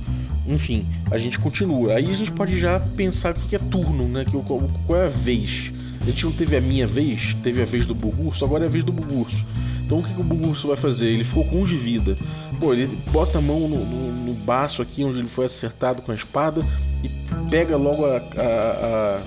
Enfim, 0.47 0.85
a 1.09 1.17
gente 1.17 1.37
continua. 1.37 1.95
Aí 1.95 2.09
a 2.09 2.15
gente 2.15 2.31
pode 2.31 2.59
já 2.59 2.79
pensar 2.79 3.35
o 3.35 3.39
que 3.39 3.55
é 3.55 3.59
turno, 3.59 4.07
né? 4.07 4.25
Que, 4.25 4.31
qual, 4.31 4.61
qual 4.87 4.99
é 4.99 5.05
a 5.05 5.09
vez. 5.09 5.71
A 6.01 6.05
gente 6.05 6.25
não 6.25 6.31
teve 6.31 6.57
a 6.57 6.61
minha 6.61 6.87
vez, 6.87 7.35
teve 7.43 7.61
a 7.61 7.65
vez 7.65 7.85
do 7.85 7.93
Bugurso, 7.93 8.43
agora 8.43 8.63
é 8.63 8.67
a 8.67 8.69
vez 8.69 8.83
do 8.83 8.91
Bugurso. 8.91 9.45
Então 9.85 9.99
o 9.99 10.03
que, 10.03 10.13
que 10.13 10.21
o 10.21 10.23
Bugurso 10.23 10.67
vai 10.67 10.77
fazer? 10.77 11.07
Ele 11.07 11.23
ficou 11.23 11.45
com 11.45 11.61
um 11.61 11.65
de 11.65 11.75
vida. 11.75 12.15
Pô, 12.59 12.73
ele 12.73 12.87
bota 13.11 13.37
a 13.37 13.41
mão 13.41 13.59
no, 13.67 13.85
no, 13.85 14.11
no 14.25 14.33
baço 14.33 14.81
aqui 14.81 15.03
onde 15.03 15.19
ele 15.19 15.27
foi 15.27 15.45
acertado 15.45 16.01
com 16.01 16.11
a 16.11 16.15
espada 16.15 16.65
e 17.03 17.09
pega 17.49 17.75
logo 17.77 18.05
a, 18.05 18.17
a, 18.17 19.21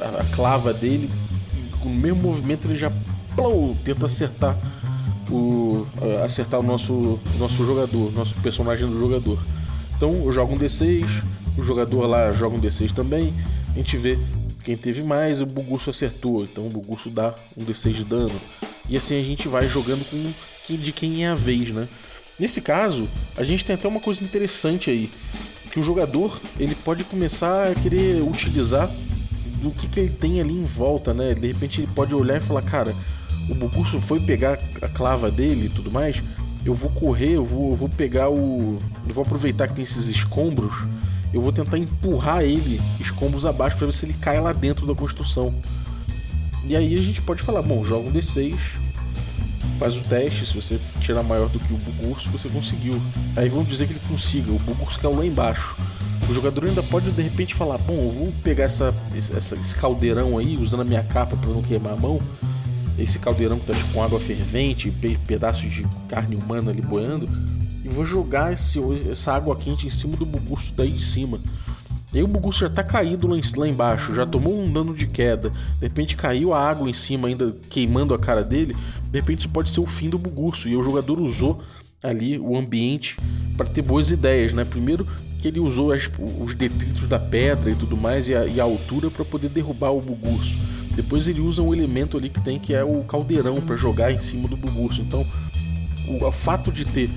a, 0.00 0.20
a 0.20 0.24
clava 0.34 0.72
dele. 0.72 1.10
Com 1.80 1.88
o 1.88 1.94
mesmo 1.94 2.22
movimento 2.22 2.68
ele 2.68 2.76
já 2.76 2.92
plou, 3.36 3.76
tenta 3.84 4.06
acertar 4.06 4.56
o 5.30 5.86
acertar 6.24 6.60
o 6.60 6.62
nosso 6.62 7.18
nosso 7.38 7.64
jogador, 7.66 8.12
nosso 8.12 8.34
personagem 8.36 8.88
do 8.88 8.98
jogador. 8.98 9.38
Então 9.96 10.12
eu 10.24 10.32
jogo 10.32 10.54
um 10.54 10.58
D6, 10.58 11.22
o 11.56 11.62
jogador 11.62 12.06
lá 12.06 12.32
joga 12.32 12.56
um 12.56 12.60
D6 12.60 12.92
também. 12.92 13.34
A 13.74 13.78
gente 13.78 13.96
vê 13.96 14.18
quem 14.68 14.76
teve 14.76 15.02
mais, 15.02 15.40
o 15.40 15.46
Bugurso 15.46 15.88
acertou, 15.88 16.44
então 16.44 16.66
o 16.66 16.68
Bugurso 16.68 17.08
dá 17.08 17.34
um 17.56 17.64
D6 17.64 17.90
de 17.90 18.04
dano. 18.04 18.38
E 18.86 18.98
assim 18.98 19.18
a 19.18 19.24
gente 19.24 19.48
vai 19.48 19.66
jogando 19.66 20.04
com 20.10 20.76
de 20.76 20.92
quem 20.92 21.24
é 21.24 21.28
a 21.30 21.34
vez, 21.34 21.70
né? 21.70 21.88
Nesse 22.38 22.60
caso, 22.60 23.08
a 23.34 23.42
gente 23.42 23.64
tem 23.64 23.74
até 23.74 23.88
uma 23.88 23.98
coisa 23.98 24.22
interessante 24.22 24.90
aí, 24.90 25.10
que 25.72 25.80
o 25.80 25.82
jogador 25.82 26.38
ele 26.60 26.74
pode 26.74 27.02
começar 27.04 27.68
a 27.68 27.74
querer 27.74 28.22
utilizar 28.22 28.90
do 29.62 29.70
que, 29.70 29.88
que 29.88 30.00
ele 30.00 30.10
tem 30.10 30.38
ali 30.38 30.52
em 30.52 30.66
volta, 30.66 31.14
né? 31.14 31.32
De 31.32 31.46
repente 31.46 31.80
ele 31.80 31.90
pode 31.94 32.14
olhar 32.14 32.36
e 32.36 32.40
falar, 32.40 32.60
cara, 32.60 32.94
o 33.48 33.54
Bugurso 33.54 33.98
foi 34.02 34.20
pegar 34.20 34.58
a 34.82 34.88
clava 34.88 35.30
dele 35.30 35.68
e 35.68 35.70
tudo 35.70 35.90
mais, 35.90 36.22
eu 36.62 36.74
vou 36.74 36.90
correr, 36.90 37.36
eu 37.36 37.44
vou, 37.46 37.70
eu 37.70 37.76
vou 37.76 37.88
pegar 37.88 38.28
o. 38.28 38.78
Eu 39.08 39.14
vou 39.14 39.24
aproveitar 39.24 39.66
que 39.66 39.72
tem 39.72 39.82
esses 39.82 40.08
escombros, 40.08 40.74
eu 41.32 41.40
vou 41.40 41.52
tentar 41.52 41.78
empurrar 41.78 42.42
ele 42.42 42.80
escombros 42.98 43.44
abaixo 43.44 43.76
para 43.76 43.86
ver 43.86 43.92
se 43.92 44.06
ele 44.06 44.14
cai 44.14 44.40
lá 44.40 44.52
dentro 44.52 44.86
da 44.86 44.94
construção. 44.94 45.54
E 46.64 46.76
aí 46.76 46.96
a 46.96 47.02
gente 47.02 47.22
pode 47.22 47.42
falar, 47.42 47.62
bom, 47.62 47.84
joga 47.84 48.08
um 48.08 48.12
D6, 48.12 48.54
faz 49.78 49.96
o 49.96 50.02
teste, 50.02 50.46
se 50.46 50.54
você 50.54 50.78
tirar 51.00 51.22
maior 51.22 51.48
do 51.48 51.58
que 51.58 51.72
o 51.72 51.76
Bugurso, 51.76 52.30
você 52.30 52.48
conseguiu. 52.48 53.00
Aí 53.36 53.48
vamos 53.48 53.68
dizer 53.68 53.86
que 53.86 53.92
ele 53.92 54.02
consiga, 54.08 54.50
o 54.50 54.58
Bugurso 54.58 54.98
caiu 54.98 55.16
lá 55.16 55.24
embaixo. 55.24 55.76
O 56.28 56.34
jogador 56.34 56.66
ainda 56.66 56.82
pode 56.82 57.10
de 57.10 57.22
repente 57.22 57.54
falar, 57.54 57.78
bom, 57.78 57.94
eu 57.94 58.10
vou 58.10 58.32
pegar 58.42 58.64
essa, 58.64 58.94
essa 59.16 59.54
esse 59.54 59.74
caldeirão 59.74 60.36
aí, 60.36 60.58
usando 60.58 60.80
a 60.80 60.84
minha 60.84 61.02
capa 61.02 61.36
para 61.36 61.50
não 61.50 61.62
queimar 61.62 61.94
a 61.94 61.96
mão, 61.96 62.20
esse 62.98 63.18
caldeirão 63.18 63.58
que 63.58 63.66
tá 63.66 63.74
com 63.94 64.02
água 64.02 64.18
fervente, 64.18 64.92
pedaços 65.26 65.70
de 65.70 65.86
carne 66.08 66.36
humana 66.36 66.70
ali 66.70 66.82
boiando, 66.82 67.28
e 67.84 67.88
vou 67.88 68.04
jogar 68.04 68.52
esse, 68.52 68.78
essa 69.10 69.32
água 69.32 69.56
quente 69.56 69.86
em 69.86 69.90
cima 69.90 70.16
do 70.16 70.26
Bugurso 70.26 70.72
daí 70.76 70.90
de 70.90 71.04
cima. 71.04 71.40
E 72.12 72.22
o 72.22 72.26
Bugurso 72.26 72.60
já 72.60 72.70
tá 72.70 72.82
caído 72.82 73.26
lá, 73.26 73.36
lá 73.56 73.68
embaixo, 73.68 74.14
já 74.14 74.24
tomou 74.24 74.58
um 74.58 74.72
dano 74.72 74.94
de 74.94 75.06
queda, 75.06 75.50
de 75.50 75.82
repente 75.82 76.16
caiu 76.16 76.54
a 76.54 76.60
água 76.60 76.88
em 76.88 76.92
cima, 76.92 77.28
ainda 77.28 77.54
queimando 77.68 78.14
a 78.14 78.18
cara 78.18 78.42
dele, 78.42 78.74
de 79.10 79.18
repente 79.18 79.40
isso 79.40 79.48
pode 79.50 79.68
ser 79.68 79.80
o 79.80 79.86
fim 79.86 80.08
do 80.08 80.18
Bugurso, 80.18 80.68
e 80.68 80.76
o 80.76 80.82
jogador 80.82 81.20
usou 81.20 81.60
ali 82.02 82.38
o 82.38 82.56
ambiente 82.56 83.16
para 83.56 83.66
ter 83.66 83.82
boas 83.82 84.10
ideias, 84.10 84.52
né? 84.52 84.64
Primeiro 84.64 85.06
que 85.38 85.48
ele 85.48 85.60
usou 85.60 85.92
as, 85.92 86.10
os 86.40 86.54
detritos 86.54 87.06
da 87.06 87.18
pedra 87.18 87.70
e 87.70 87.74
tudo 87.74 87.96
mais 87.96 88.28
e 88.28 88.34
a, 88.34 88.46
e 88.46 88.60
a 88.60 88.64
altura 88.64 89.10
para 89.10 89.24
poder 89.24 89.48
derrubar 89.48 89.90
o 89.90 90.00
Bugurso. 90.00 90.58
Depois 90.96 91.28
ele 91.28 91.40
usa 91.40 91.62
um 91.62 91.72
elemento 91.72 92.16
ali 92.16 92.28
que 92.28 92.40
tem 92.40 92.58
que 92.58 92.74
é 92.74 92.82
o 92.82 93.04
caldeirão 93.04 93.60
para 93.60 93.76
jogar 93.76 94.10
em 94.10 94.18
cima 94.18 94.48
do 94.48 94.56
Bugurso. 94.56 95.00
Então, 95.00 95.24
o, 96.08 96.24
o 96.24 96.32
fato 96.32 96.72
de 96.72 96.84
ter 96.84 97.08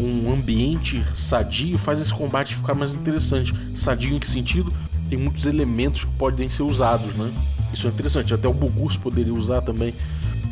um 0.00 0.32
ambiente 0.32 1.04
sadio 1.14 1.76
faz 1.78 2.00
esse 2.00 2.12
combate 2.12 2.54
ficar 2.54 2.74
mais 2.74 2.94
interessante. 2.94 3.54
Sadio 3.74 4.14
em 4.14 4.18
que 4.18 4.28
sentido? 4.28 4.72
Tem 5.08 5.18
muitos 5.18 5.46
elementos 5.46 6.04
que 6.04 6.12
podem 6.12 6.48
ser 6.48 6.62
usados, 6.62 7.14
né? 7.14 7.30
Isso 7.72 7.86
é 7.86 7.90
interessante. 7.90 8.32
Até 8.32 8.48
o 8.48 8.52
Bugurso 8.52 9.00
poderia 9.00 9.34
usar 9.34 9.60
também 9.60 9.94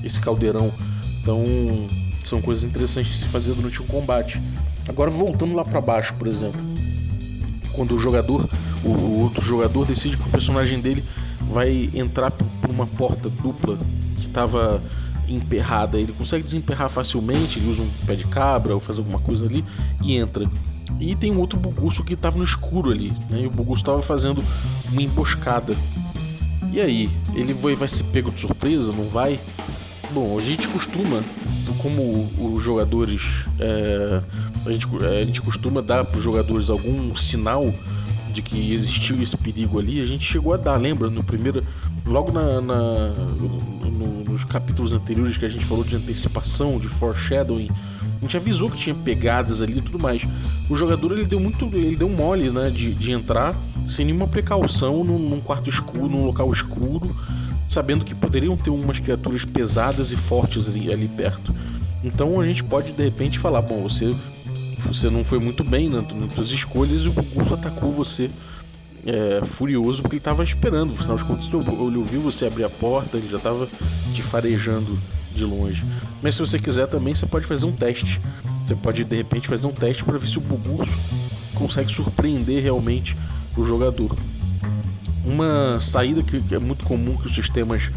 esse 0.04 0.20
caldeirão. 0.20 0.72
Então, 1.20 1.44
são 2.24 2.40
coisas 2.40 2.64
interessantes 2.64 3.12
de 3.12 3.18
se 3.18 3.26
fazer 3.26 3.54
durante 3.54 3.82
um 3.82 3.86
combate. 3.86 4.40
Agora, 4.88 5.10
voltando 5.10 5.54
lá 5.54 5.64
para 5.64 5.80
baixo, 5.80 6.14
por 6.14 6.26
exemplo, 6.26 6.60
quando 7.72 7.94
o 7.94 7.98
jogador, 7.98 8.48
o 8.84 9.20
outro 9.20 9.44
jogador 9.44 9.86
decide 9.86 10.16
que 10.16 10.26
o 10.26 10.30
personagem 10.30 10.80
dele 10.80 11.04
vai 11.40 11.90
entrar 11.94 12.30
por 12.30 12.70
uma 12.70 12.86
porta 12.86 13.28
dupla 13.28 13.78
que 14.18 14.26
estava 14.26 14.82
emperrada. 15.28 15.98
Ele 15.98 16.12
consegue 16.12 16.44
desemperrar 16.44 16.88
facilmente, 16.88 17.58
ele 17.58 17.70
usa 17.70 17.82
um 17.82 17.90
pé 18.06 18.14
de 18.14 18.24
cabra 18.24 18.74
ou 18.74 18.80
faz 18.80 18.98
alguma 18.98 19.18
coisa 19.18 19.46
ali 19.46 19.64
e 20.02 20.16
entra. 20.16 20.48
E 21.00 21.14
tem 21.14 21.30
um 21.30 21.38
outro 21.38 21.58
buguço 21.58 22.02
que 22.02 22.14
estava 22.14 22.38
no 22.38 22.44
escuro 22.44 22.90
ali, 22.90 23.12
né? 23.30 23.42
E 23.42 23.46
o 23.46 23.50
buguço 23.50 23.82
estava 23.82 24.00
fazendo 24.02 24.42
uma 24.90 25.02
emboscada. 25.02 25.76
E 26.72 26.80
aí, 26.80 27.10
ele 27.34 27.52
vai, 27.52 27.74
vai 27.74 27.88
ser 27.88 28.04
pego 28.04 28.30
de 28.30 28.40
surpresa? 28.40 28.92
Não 28.92 29.04
vai? 29.04 29.38
Bom, 30.10 30.38
a 30.38 30.40
gente 30.42 30.66
costuma, 30.68 31.22
como 31.78 32.28
os 32.54 32.62
jogadores, 32.62 33.22
é, 33.58 34.22
a, 34.64 34.72
gente, 34.72 34.86
a 35.04 35.24
gente 35.24 35.40
costuma 35.40 35.80
dar 35.82 36.04
para 36.04 36.16
os 36.16 36.22
jogadores 36.22 36.70
algum 36.70 37.14
sinal 37.14 37.72
de 38.32 38.42
que 38.42 38.72
existiu 38.72 39.20
esse 39.22 39.36
perigo 39.36 39.78
ali, 39.78 40.00
a 40.00 40.06
gente 40.06 40.24
chegou 40.24 40.54
a 40.54 40.56
dar, 40.56 40.76
lembra? 40.76 41.10
No 41.10 41.22
primeiro, 41.22 41.62
logo 42.06 42.32
na, 42.32 42.60
na 42.60 43.12
nos 44.38 44.44
capítulos 44.44 44.92
anteriores 44.92 45.36
que 45.36 45.44
a 45.44 45.48
gente 45.48 45.64
falou 45.64 45.82
de 45.82 45.96
antecipação, 45.96 46.78
de 46.78 46.88
foreshadowing, 46.88 47.68
a 47.70 48.20
gente 48.20 48.36
avisou 48.36 48.70
que 48.70 48.76
tinha 48.76 48.94
pegadas 48.94 49.60
ali 49.60 49.78
e 49.78 49.82
tudo 49.82 49.98
mais. 49.98 50.22
O 50.70 50.76
jogador 50.76 51.12
ele 51.12 51.26
deu 51.26 51.40
muito, 51.40 51.64
ele 51.72 51.96
deu 51.96 52.08
mole, 52.08 52.50
né, 52.50 52.70
de, 52.70 52.94
de 52.94 53.10
entrar 53.10 53.56
sem 53.86 54.06
nenhuma 54.06 54.28
precaução 54.28 55.02
num, 55.02 55.18
num 55.18 55.40
quarto 55.40 55.68
escuro, 55.68 56.08
num 56.08 56.24
local 56.24 56.50
escuro, 56.52 57.14
sabendo 57.66 58.04
que 58.04 58.14
poderiam 58.14 58.56
ter 58.56 58.70
umas 58.70 59.00
criaturas 59.00 59.44
pesadas 59.44 60.12
e 60.12 60.16
fortes 60.16 60.68
ali, 60.68 60.92
ali 60.92 61.08
perto. 61.08 61.54
Então 62.04 62.40
a 62.40 62.44
gente 62.44 62.62
pode 62.62 62.92
de 62.92 63.02
repente 63.02 63.38
falar, 63.38 63.62
bom, 63.62 63.82
você 63.82 64.14
você 64.80 65.10
não 65.10 65.24
foi 65.24 65.40
muito 65.40 65.64
bem 65.64 65.88
nas, 65.88 66.04
suas 66.34 66.50
escolhas 66.50 67.02
e 67.02 67.08
o 67.08 67.12
Gugu 67.12 67.52
atacou 67.52 67.90
você 67.90 68.30
é, 69.08 69.44
furioso 69.44 70.02
porque 70.02 70.16
ele 70.16 70.20
estava 70.20 70.44
esperando. 70.44 70.92
Afinal 70.92 71.16
de 71.16 71.24
contas, 71.24 71.46
ele 71.46 71.96
ouviu 71.96 72.20
você 72.20 72.46
abrir 72.46 72.64
a 72.64 72.70
porta, 72.70 73.16
ele 73.16 73.28
já 73.28 73.38
estava 73.38 73.66
te 74.12 74.22
farejando 74.22 74.98
de 75.34 75.44
longe. 75.44 75.84
Mas 76.22 76.34
se 76.34 76.40
você 76.40 76.58
quiser 76.58 76.86
também, 76.86 77.14
você 77.14 77.26
pode 77.26 77.46
fazer 77.46 77.64
um 77.64 77.72
teste. 77.72 78.20
Você 78.66 78.74
pode 78.74 79.04
de 79.04 79.16
repente 79.16 79.48
fazer 79.48 79.66
um 79.66 79.72
teste 79.72 80.04
para 80.04 80.18
ver 80.18 80.28
se 80.28 80.36
o 80.36 80.42
Bugurso 80.42 80.98
consegue 81.54 81.90
surpreender 81.90 82.62
realmente 82.62 83.16
o 83.56 83.64
jogador. 83.64 84.14
Uma 85.24 85.80
saída 85.80 86.22
que 86.22 86.54
é 86.54 86.58
muito 86.58 86.84
comum 86.84 87.16
que 87.16 87.26
os 87.26 87.34
sistemas 87.34 87.90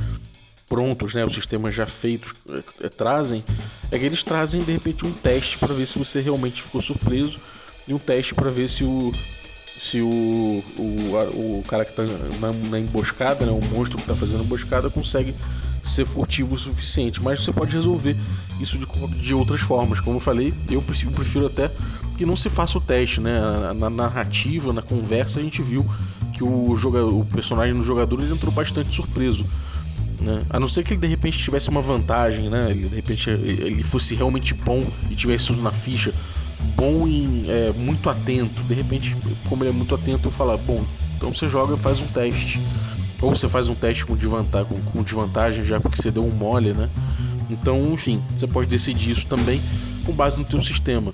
prontos, 0.67 1.13
né, 1.13 1.25
os 1.25 1.33
sistemas 1.33 1.75
já 1.75 1.85
feitos 1.85 2.33
é, 2.81 2.87
trazem, 2.87 3.43
é 3.91 3.99
que 3.99 4.05
eles 4.05 4.23
trazem 4.23 4.63
de 4.63 4.71
repente 4.71 5.05
um 5.05 5.11
teste 5.11 5.57
para 5.57 5.73
ver 5.73 5.85
se 5.85 5.99
você 5.99 6.21
realmente 6.21 6.61
ficou 6.61 6.81
surpreso 6.81 7.39
e 7.85 7.93
um 7.93 7.99
teste 7.99 8.33
para 8.33 8.49
ver 8.49 8.69
se 8.69 8.85
o 8.85 9.11
se 9.81 9.99
o, 9.99 10.63
o, 10.77 11.59
o 11.59 11.63
cara 11.67 11.83
que 11.83 11.89
está 11.89 12.03
na, 12.03 12.53
na, 12.69 12.79
emboscada, 12.79 13.47
né, 13.47 13.51
o 13.51 13.75
monstro 13.75 13.97
que 13.97 14.03
está 14.03 14.15
fazendo 14.15 14.41
a 14.41 14.43
emboscada 14.43 14.91
consegue 14.91 15.33
ser 15.81 16.05
furtivo 16.05 16.53
o 16.53 16.57
suficiente, 16.57 17.19
mas 17.19 17.43
você 17.43 17.51
pode 17.51 17.73
resolver 17.73 18.15
isso 18.59 18.77
de, 18.77 18.85
de 19.19 19.33
outras 19.33 19.59
formas. 19.59 19.99
Como 19.99 20.17
eu 20.17 20.19
falei, 20.19 20.53
eu 20.69 20.83
prefiro, 20.83 21.47
até 21.47 21.71
que 22.15 22.27
não 22.27 22.35
se 22.35 22.47
faça 22.47 22.77
o 22.77 22.81
teste, 22.81 23.19
né? 23.19 23.41
Na, 23.41 23.73
na 23.73 23.89
narrativa, 23.89 24.71
na 24.71 24.83
conversa, 24.83 25.39
a 25.39 25.43
gente 25.43 25.63
viu 25.63 25.83
que 26.31 26.43
o, 26.43 26.75
joga, 26.75 27.03
o 27.03 27.25
personagem 27.25 27.75
do 27.75 27.83
jogador 27.83 28.21
ele 28.21 28.31
entrou 28.31 28.53
bastante 28.53 28.93
surpreso. 28.93 29.47
Né? 30.19 30.43
A 30.51 30.59
não 30.59 30.67
ser 30.67 30.83
que 30.83 30.93
ele 30.93 31.01
de 31.01 31.07
repente 31.07 31.39
tivesse 31.39 31.71
uma 31.71 31.81
vantagem, 31.81 32.51
né? 32.51 32.69
Ele, 32.69 32.87
de 32.87 32.95
repente 32.97 33.31
ele 33.31 33.81
fosse 33.81 34.13
realmente 34.13 34.53
bom 34.53 34.85
e 35.09 35.15
tivesse 35.15 35.47
tudo 35.47 35.63
na 35.63 35.71
ficha, 35.71 36.13
bom 36.75 37.07
em 37.07 37.43
é, 37.47 37.71
muito 37.73 38.09
atento. 38.09 38.61
De 38.63 38.73
repente, 38.73 39.15
como 39.47 39.63
ele 39.63 39.69
é 39.69 39.73
muito 39.73 39.93
atento, 39.93 40.27
eu 40.27 40.31
falar, 40.31 40.57
bom, 40.57 40.83
então 41.17 41.33
você 41.33 41.47
joga 41.47 41.75
e 41.75 41.77
faz 41.77 41.99
um 41.99 42.07
teste. 42.07 42.59
Ou 43.21 43.35
você 43.35 43.47
faz 43.47 43.69
um 43.69 43.75
teste 43.75 44.05
com 44.05 44.15
desvantagem, 44.15 44.67
com, 44.67 44.81
com 44.91 45.03
desvantagem 45.03 45.63
já 45.63 45.79
porque 45.79 46.01
você 46.01 46.09
deu 46.09 46.25
um 46.25 46.31
mole, 46.31 46.73
né? 46.73 46.89
Então, 47.49 47.93
enfim, 47.93 48.21
você 48.35 48.47
pode 48.47 48.67
decidir 48.67 49.11
isso 49.11 49.27
também 49.27 49.61
com 50.05 50.13
base 50.13 50.39
no 50.39 50.45
teu 50.45 50.61
sistema. 50.61 51.13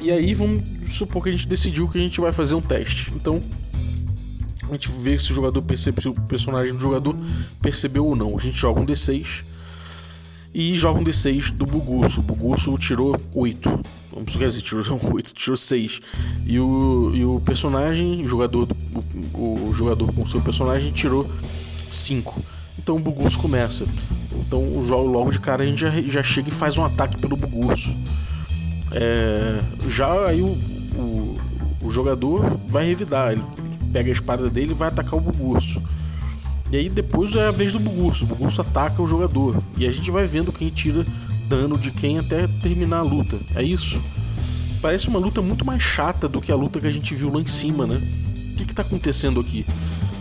E 0.00 0.10
aí 0.10 0.34
vamos 0.34 0.62
supor 0.88 1.22
que 1.22 1.28
a 1.28 1.32
gente 1.32 1.46
decidiu 1.46 1.88
que 1.88 1.96
a 1.96 2.00
gente 2.00 2.20
vai 2.20 2.32
fazer 2.32 2.54
um 2.54 2.60
teste. 2.60 3.12
Então, 3.14 3.40
a 4.68 4.72
gente 4.72 4.88
vê 4.88 5.18
se 5.18 5.30
o 5.32 5.34
jogador 5.34 5.62
percebe, 5.62 6.02
se 6.02 6.08
o 6.08 6.14
personagem 6.14 6.74
do 6.74 6.80
jogador 6.80 7.16
percebeu 7.62 8.04
ou 8.06 8.16
não. 8.16 8.36
A 8.36 8.40
gente 8.40 8.56
joga 8.56 8.80
um 8.80 8.86
D6 8.86 9.44
e 10.54 10.76
joga 10.76 11.00
um 11.00 11.04
D6 11.04 11.52
do 11.52 11.64
Bugurso. 11.64 12.20
O 12.20 12.22
Bugurso 12.22 12.76
tirou 12.78 13.16
8. 13.34 13.80
Vamos 14.12 14.36
quer 14.36 14.48
dizer, 14.48 14.60
tirou 14.60 14.84
8, 15.14 15.32
tirou 15.34 15.56
6. 15.56 16.00
E 16.46 16.58
o, 16.58 17.12
e 17.14 17.24
o 17.24 17.40
personagem, 17.40 18.22
o 18.22 18.28
jogador, 18.28 18.68
o, 19.32 19.68
o 19.68 19.74
jogador 19.74 20.12
com 20.12 20.22
o 20.22 20.28
seu 20.28 20.40
personagem 20.40 20.92
tirou 20.92 21.28
5. 21.90 22.42
Então 22.78 22.96
o 22.96 22.98
Bugurso 22.98 23.38
começa. 23.38 23.86
Então 24.32 24.76
o 24.76 24.84
jogo 24.86 25.08
logo 25.08 25.30
de 25.30 25.38
cara 25.38 25.62
a 25.62 25.66
gente 25.66 25.80
já, 25.80 25.90
já 25.90 26.22
chega 26.22 26.48
e 26.48 26.52
faz 26.52 26.76
um 26.76 26.84
ataque 26.84 27.16
pelo 27.16 27.36
Bugurso. 27.36 27.94
É, 28.92 29.58
já 29.88 30.26
aí 30.26 30.42
o, 30.42 30.48
o, 30.48 31.38
o, 31.82 31.90
jogador 31.90 32.58
vai 32.68 32.84
revidar. 32.84 33.32
Ele 33.32 33.42
pega 33.92 34.10
a 34.10 34.12
espada 34.12 34.50
dele 34.50 34.72
e 34.72 34.74
vai 34.74 34.88
atacar 34.88 35.14
o 35.14 35.20
Bugurso. 35.20 35.82
E 36.72 36.76
aí 36.78 36.88
depois 36.88 37.36
é 37.36 37.48
a 37.48 37.50
vez 37.50 37.74
do 37.74 37.78
Bugurso. 37.78 38.24
O 38.24 38.28
Bugurso 38.28 38.62
ataca 38.62 39.02
o 39.02 39.06
jogador. 39.06 39.62
E 39.76 39.86
a 39.86 39.90
gente 39.90 40.10
vai 40.10 40.24
vendo 40.24 40.50
quem 40.50 40.70
tira 40.70 41.04
dano 41.46 41.76
de 41.76 41.90
quem 41.90 42.18
até 42.18 42.46
terminar 42.62 43.00
a 43.00 43.02
luta. 43.02 43.38
É 43.54 43.62
isso. 43.62 44.00
Parece 44.80 45.06
uma 45.08 45.18
luta 45.18 45.42
muito 45.42 45.66
mais 45.66 45.82
chata 45.82 46.26
do 46.26 46.40
que 46.40 46.50
a 46.50 46.56
luta 46.56 46.80
que 46.80 46.86
a 46.86 46.90
gente 46.90 47.14
viu 47.14 47.30
lá 47.30 47.42
em 47.42 47.46
cima, 47.46 47.86
né? 47.86 48.00
O 48.52 48.54
que, 48.56 48.64
que 48.64 48.74
tá 48.74 48.80
acontecendo 48.80 49.38
aqui? 49.38 49.66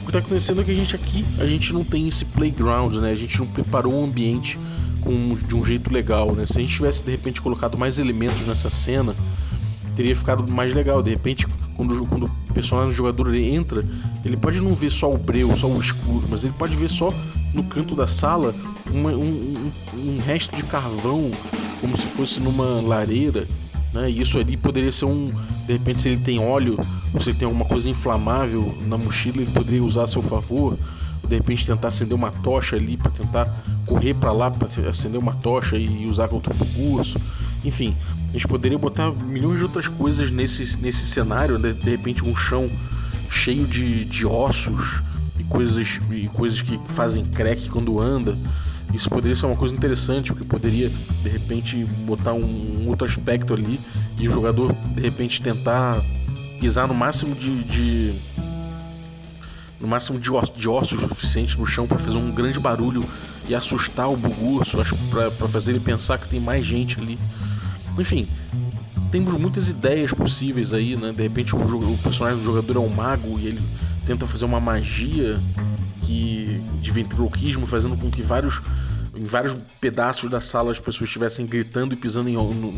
O 0.03 0.07
que 0.07 0.11
tá 0.11 0.19
acontecendo 0.19 0.59
é 0.59 0.63
que 0.65 0.71
a 0.71 0.75
gente 0.75 0.93
aqui, 0.93 1.23
a 1.39 1.45
gente 1.45 1.71
não 1.71 1.85
tem 1.85 2.05
esse 2.09 2.25
playground, 2.25 2.95
né? 2.95 3.11
A 3.11 3.15
gente 3.15 3.39
não 3.39 3.47
preparou 3.47 3.93
um 3.93 4.03
ambiente 4.03 4.59
com, 4.99 5.35
de 5.35 5.55
um 5.55 5.63
jeito 5.63 5.91
legal, 5.91 6.35
né? 6.35 6.45
Se 6.45 6.57
a 6.57 6.61
gente 6.61 6.75
tivesse 6.75 7.01
de 7.01 7.11
repente 7.11 7.41
colocado 7.41 7.77
mais 7.77 7.97
elementos 7.97 8.45
nessa 8.45 8.69
cena, 8.69 9.15
teria 9.95 10.15
ficado 10.15 10.45
mais 10.51 10.73
legal. 10.73 11.01
De 11.01 11.11
repente, 11.11 11.47
quando, 11.81 12.05
quando 12.05 12.25
o 12.25 12.53
personagem 12.53 12.91
do 12.91 12.95
jogador 12.95 13.33
ele 13.33 13.49
entra, 13.49 13.83
ele 14.23 14.37
pode 14.37 14.61
não 14.61 14.75
ver 14.75 14.91
só 14.91 15.11
o 15.11 15.17
breu, 15.17 15.55
só 15.57 15.67
o 15.67 15.79
escuro, 15.79 16.27
mas 16.29 16.43
ele 16.43 16.53
pode 16.57 16.75
ver 16.75 16.89
só 16.89 17.11
no 17.53 17.63
canto 17.63 17.95
da 17.95 18.05
sala 18.05 18.53
uma, 18.91 19.09
um, 19.09 19.23
um, 19.23 19.71
um, 19.95 20.19
resto 20.23 20.55
de 20.55 20.63
carvão, 20.63 21.31
como 21.79 21.97
se 21.97 22.05
fosse 22.05 22.39
numa 22.39 22.81
lareira. 22.81 23.47
Né? 23.93 24.11
E 24.11 24.21
isso 24.21 24.37
ali 24.37 24.55
poderia 24.55 24.91
ser 24.91 25.05
um. 25.05 25.31
De 25.65 25.73
repente, 25.73 26.01
se 26.01 26.09
ele 26.09 26.21
tem 26.21 26.39
óleo, 26.39 26.79
ou 27.13 27.19
se 27.19 27.31
ele 27.31 27.39
tem 27.39 27.45
alguma 27.47 27.65
coisa 27.65 27.89
inflamável 27.89 28.75
na 28.85 28.97
mochila, 28.97 29.41
ele 29.41 29.51
poderia 29.51 29.83
usar 29.83 30.03
a 30.03 30.07
seu 30.07 30.21
favor. 30.21 30.77
De 31.27 31.35
repente, 31.35 31.65
tentar 31.65 31.87
acender 31.87 32.13
uma 32.13 32.29
tocha 32.29 32.75
ali 32.75 32.95
para 32.95 33.11
tentar 33.11 33.45
correr 33.87 34.13
para 34.13 34.31
lá 34.31 34.51
para 34.51 34.67
acender 34.87 35.19
uma 35.19 35.33
tocha 35.33 35.77
e 35.77 36.05
usar 36.05 36.27
contra 36.27 36.53
o 36.53 36.65
curso. 36.67 37.19
Enfim, 37.63 37.95
a 38.29 38.33
gente 38.33 38.47
poderia 38.47 38.77
botar 38.77 39.11
milhões 39.11 39.57
de 39.57 39.63
outras 39.63 39.87
coisas 39.87 40.31
nesse, 40.31 40.77
nesse 40.77 41.05
cenário, 41.05 41.57
de, 41.57 41.73
de 41.73 41.89
repente 41.89 42.23
um 42.23 42.35
chão 42.35 42.69
cheio 43.29 43.65
de, 43.65 44.05
de 44.05 44.25
ossos 44.25 45.01
e 45.39 45.43
coisas, 45.43 45.99
e 46.11 46.27
coisas 46.27 46.61
que 46.61 46.79
fazem 46.87 47.23
crack 47.25 47.69
quando 47.69 47.99
anda. 47.99 48.37
Isso 48.93 49.09
poderia 49.09 49.35
ser 49.35 49.45
uma 49.45 49.55
coisa 49.55 49.73
interessante, 49.73 50.33
porque 50.33 50.45
poderia 50.45 50.89
de 50.89 51.29
repente 51.29 51.85
botar 52.05 52.33
um, 52.33 52.83
um 52.83 52.89
outro 52.89 53.07
aspecto 53.07 53.53
ali 53.53 53.79
e 54.19 54.27
o 54.27 54.31
jogador 54.31 54.73
de 54.73 55.01
repente 55.01 55.41
tentar 55.41 56.01
pisar 56.59 56.87
no 56.87 56.93
máximo 56.93 57.33
de, 57.33 57.63
de 57.63 58.13
no 59.79 59.87
máximo 59.87 60.19
de, 60.19 60.31
osso, 60.31 60.53
de 60.55 60.69
ossos 60.69 61.01
suficiente 61.01 61.57
no 61.57 61.65
chão 61.65 61.87
para 61.87 61.97
fazer 61.97 62.17
um 62.17 62.31
grande 62.31 62.59
barulho 62.59 63.03
e 63.47 63.55
assustar 63.55 64.09
o 64.09 64.15
bugurso, 64.15 64.77
para 65.09 65.47
fazer 65.47 65.71
ele 65.71 65.79
pensar 65.79 66.17
que 66.19 66.27
tem 66.27 66.39
mais 66.39 66.65
gente 66.65 66.99
ali. 66.99 67.17
Enfim, 68.01 68.27
temos 69.11 69.31
muitas 69.35 69.69
ideias 69.69 70.11
possíveis 70.11 70.73
aí, 70.73 70.95
né? 70.95 71.13
De 71.13 71.21
repente 71.21 71.55
o, 71.55 71.59
o, 71.59 71.97
personagem 71.99 72.39
do 72.39 72.43
jogador 72.43 72.77
é 72.77 72.79
um 72.79 72.89
mago 72.89 73.37
e 73.37 73.45
ele 73.45 73.61
tenta 74.07 74.25
fazer 74.25 74.43
uma 74.45 74.59
magia 74.59 75.39
que 76.03 76.59
de 76.81 76.89
ventriloquismo, 76.89 77.67
fazendo 77.67 77.95
com 77.95 78.09
que 78.09 78.23
vários 78.23 78.59
em 79.15 79.23
vários 79.25 79.55
pedaços 79.79 80.31
da 80.31 80.39
sala 80.39 80.71
as 80.71 80.79
pessoas 80.79 81.09
estivessem 81.09 81.45
gritando 81.45 81.93
e 81.93 81.97
pisando 81.97 82.27
em, 82.27 82.33
no, 82.33 82.51
no, 82.51 82.71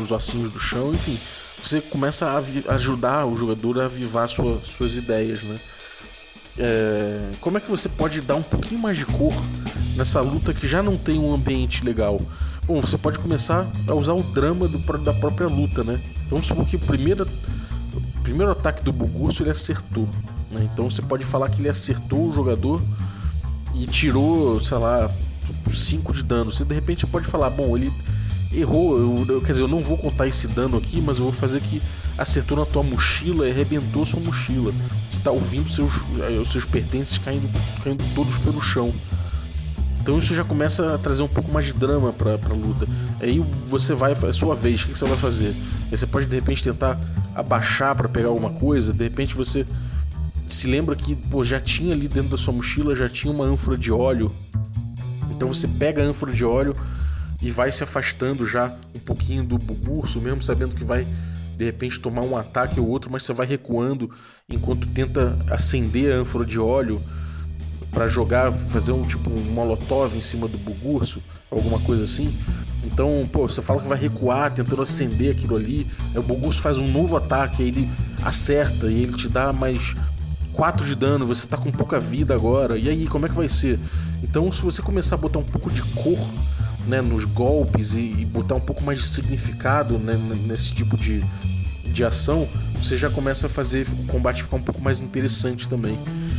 nos 0.00 0.12
ossinhos 0.12 0.52
do 0.52 0.60
chão, 0.60 0.92
enfim, 0.92 1.18
você 1.60 1.80
começa 1.80 2.26
a 2.26 2.74
ajudar 2.74 3.26
o 3.26 3.36
jogador 3.36 3.80
a 3.80 3.86
avivar 3.86 4.28
sua, 4.28 4.60
suas 4.60 4.94
ideias, 4.94 5.42
né? 5.42 5.58
É, 6.56 7.30
como 7.40 7.56
é 7.56 7.60
que 7.60 7.70
você 7.70 7.88
pode 7.88 8.20
dar 8.20 8.36
um 8.36 8.42
pouquinho 8.42 8.80
mais 8.80 8.96
de 8.96 9.06
cor 9.06 9.34
nessa 9.96 10.20
luta 10.20 10.54
que 10.54 10.68
já 10.68 10.84
não 10.84 10.96
tem 10.96 11.18
um 11.18 11.34
ambiente 11.34 11.84
legal? 11.84 12.20
Bom, 12.68 12.82
você 12.82 12.98
pode 12.98 13.18
começar 13.18 13.66
a 13.86 13.94
usar 13.94 14.12
o 14.12 14.22
drama 14.22 14.68
do, 14.68 14.76
da 14.98 15.14
própria 15.14 15.48
luta, 15.48 15.82
né? 15.82 15.98
Vamos 16.28 16.46
supor 16.46 16.66
que 16.66 16.76
o 16.76 16.78
primeiro, 16.78 17.26
o 17.94 18.22
primeiro 18.22 18.52
ataque 18.52 18.84
do 18.84 18.92
Bugurso 18.92 19.42
ele 19.42 19.48
acertou. 19.48 20.06
Né? 20.50 20.68
Então 20.70 20.90
você 20.90 21.00
pode 21.00 21.24
falar 21.24 21.48
que 21.48 21.62
ele 21.62 21.70
acertou 21.70 22.28
o 22.28 22.34
jogador 22.34 22.82
e 23.74 23.86
tirou, 23.86 24.60
sei 24.60 24.76
lá, 24.76 25.10
5 25.72 26.12
de 26.12 26.22
dano. 26.22 26.52
Você 26.52 26.62
de 26.62 26.74
repente 26.74 27.06
pode 27.06 27.26
falar, 27.26 27.48
bom, 27.48 27.74
ele 27.74 27.90
errou, 28.52 28.98
eu, 28.98 29.26
eu, 29.36 29.40
quer 29.40 29.52
dizer, 29.52 29.62
eu 29.62 29.68
não 29.68 29.82
vou 29.82 29.96
contar 29.96 30.26
esse 30.26 30.46
dano 30.46 30.76
aqui, 30.76 31.00
mas 31.00 31.16
eu 31.16 31.24
vou 31.24 31.32
fazer 31.32 31.62
que 31.62 31.80
acertou 32.18 32.58
na 32.58 32.66
tua 32.66 32.82
mochila 32.82 33.48
e 33.48 33.50
arrebentou 33.50 34.04
sua 34.04 34.20
mochila. 34.20 34.74
Você 35.08 35.16
está 35.16 35.30
ouvindo 35.30 35.70
seus, 35.70 35.94
eh, 36.20 36.42
seus 36.44 36.66
pertences 36.66 37.16
caindo, 37.16 37.48
caindo 37.82 38.04
todos 38.14 38.36
pelo 38.40 38.60
chão. 38.60 38.92
Então 40.08 40.18
isso 40.18 40.34
já 40.34 40.42
começa 40.42 40.94
a 40.94 40.96
trazer 40.96 41.22
um 41.22 41.28
pouco 41.28 41.52
mais 41.52 41.66
de 41.66 41.74
drama 41.74 42.14
pra, 42.14 42.38
pra 42.38 42.54
luta. 42.54 42.88
Aí 43.20 43.44
você 43.68 43.92
vai, 43.94 44.12
é 44.12 44.32
sua 44.32 44.54
vez, 44.54 44.82
o 44.82 44.86
que 44.86 44.98
você 44.98 45.04
vai 45.04 45.18
fazer? 45.18 45.54
Aí 45.92 45.98
você 45.98 46.06
pode 46.06 46.24
de 46.24 46.34
repente 46.34 46.64
tentar 46.64 46.98
abaixar 47.34 47.94
para 47.94 48.08
pegar 48.08 48.28
alguma 48.30 48.48
coisa, 48.48 48.90
de 48.94 49.04
repente 49.04 49.34
você 49.34 49.66
se 50.46 50.66
lembra 50.66 50.96
que 50.96 51.14
pô, 51.14 51.44
já 51.44 51.60
tinha 51.60 51.92
ali 51.92 52.08
dentro 52.08 52.30
da 52.30 52.38
sua 52.38 52.54
mochila, 52.54 52.94
já 52.94 53.06
tinha 53.06 53.30
uma 53.30 53.44
ânfora 53.44 53.76
de 53.76 53.92
óleo. 53.92 54.34
Então 55.30 55.52
você 55.52 55.68
pega 55.68 56.02
a 56.02 56.06
ânfora 56.06 56.32
de 56.32 56.42
óleo 56.42 56.74
e 57.42 57.50
vai 57.50 57.70
se 57.70 57.84
afastando 57.84 58.46
já 58.46 58.72
um 58.94 59.00
pouquinho 59.00 59.44
do 59.44 59.58
urso, 59.90 60.22
mesmo 60.22 60.40
sabendo 60.40 60.74
que 60.74 60.84
vai 60.84 61.06
de 61.54 61.66
repente 61.66 62.00
tomar 62.00 62.22
um 62.22 62.34
ataque 62.34 62.80
ou 62.80 62.88
outro, 62.88 63.10
mas 63.12 63.24
você 63.24 63.34
vai 63.34 63.46
recuando 63.46 64.10
enquanto 64.48 64.86
tenta 64.86 65.38
acender 65.50 66.14
a 66.14 66.16
ânfora 66.16 66.46
de 66.46 66.58
óleo 66.58 66.98
para 67.90 68.08
jogar, 68.08 68.52
fazer 68.52 68.92
um 68.92 69.04
tipo 69.04 69.30
um 69.30 69.52
molotov 69.52 70.16
em 70.16 70.22
cima 70.22 70.46
do 70.46 70.58
bugurso, 70.58 71.22
alguma 71.50 71.78
coisa 71.80 72.04
assim. 72.04 72.34
Então, 72.84 73.28
pô, 73.32 73.48
você 73.48 73.60
fala 73.60 73.80
que 73.80 73.88
vai 73.88 73.98
recuar 73.98 74.52
tentando 74.52 74.82
acender 74.82 75.34
aquilo 75.34 75.56
ali, 75.56 75.86
aí 76.12 76.18
o 76.18 76.22
bugurso 76.22 76.60
faz 76.60 76.76
um 76.76 76.86
novo 76.86 77.16
ataque, 77.16 77.62
aí 77.62 77.68
ele 77.68 77.88
acerta 78.22 78.86
e 78.86 79.02
ele 79.02 79.14
te 79.14 79.28
dá 79.28 79.52
mais 79.52 79.94
4 80.52 80.84
de 80.84 80.94
dano, 80.94 81.26
você 81.26 81.46
tá 81.46 81.56
com 81.56 81.70
pouca 81.70 82.00
vida 82.00 82.34
agora. 82.34 82.76
E 82.76 82.88
aí, 82.88 83.06
como 83.06 83.26
é 83.26 83.28
que 83.28 83.34
vai 83.34 83.48
ser? 83.48 83.78
Então, 84.22 84.50
se 84.50 84.60
você 84.62 84.82
começar 84.82 85.14
a 85.14 85.18
botar 85.18 85.38
um 85.38 85.44
pouco 85.44 85.70
de 85.70 85.82
cor 85.82 86.18
né, 86.86 87.00
nos 87.00 87.24
golpes 87.24 87.94
e, 87.94 88.00
e 88.00 88.24
botar 88.24 88.56
um 88.56 88.60
pouco 88.60 88.82
mais 88.82 88.98
de 88.98 89.06
significado 89.06 89.98
né, 89.98 90.18
nesse 90.46 90.74
tipo 90.74 90.96
de, 90.96 91.22
de 91.84 92.04
ação, 92.04 92.48
você 92.82 92.96
já 92.96 93.10
começa 93.10 93.46
a 93.46 93.50
fazer 93.50 93.86
o 93.88 94.06
combate 94.06 94.42
ficar 94.42 94.56
um 94.56 94.62
pouco 94.62 94.80
mais 94.80 95.00
interessante 95.00 95.68
também. 95.68 95.98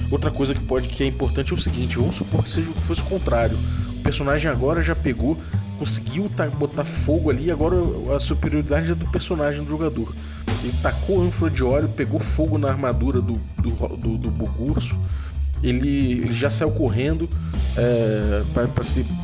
Outra 0.10 0.32
coisa 0.32 0.54
que 0.54 0.64
pode 0.64 0.88
que 0.88 1.04
é 1.04 1.08
importante 1.08 1.52
é 1.52 1.56
o 1.56 1.60
seguinte, 1.60 1.98
vamos 1.98 2.16
supor 2.16 2.44
que 2.44 2.50
seja 2.50 2.72
que 2.72 2.82
fosse 2.82 3.02
o 3.02 3.06
contrário. 3.06 3.58
O 3.98 4.02
personagem 4.02 4.50
agora 4.50 4.82
já 4.82 4.96
pegou, 4.96 5.38
conseguiu 5.78 6.30
botar 6.58 6.86
fogo 6.86 7.30
ali, 7.30 7.52
agora 7.52 7.76
a 8.16 8.20
superioridade 8.20 8.92
é 8.92 8.96
do 8.96 9.08
personagem 9.08 9.64
do 9.64 9.70
jogador. 9.70 10.16
Ele 10.64 10.74
tacou 10.82 11.22
ânfora 11.22 11.52
de 11.52 11.64
óleo, 11.64 11.90
pegou 11.90 12.20
fogo 12.20 12.58
na 12.58 12.70
armadura 12.70 13.22
do, 13.22 13.34
do, 13.58 13.98
do, 13.98 14.18
do 14.18 14.32
Bugurso, 14.32 14.98
ele, 15.62 16.14
ele 16.14 16.32
já 16.32 16.50
saiu 16.50 16.72
correndo 16.72 17.30
é, 17.80 18.44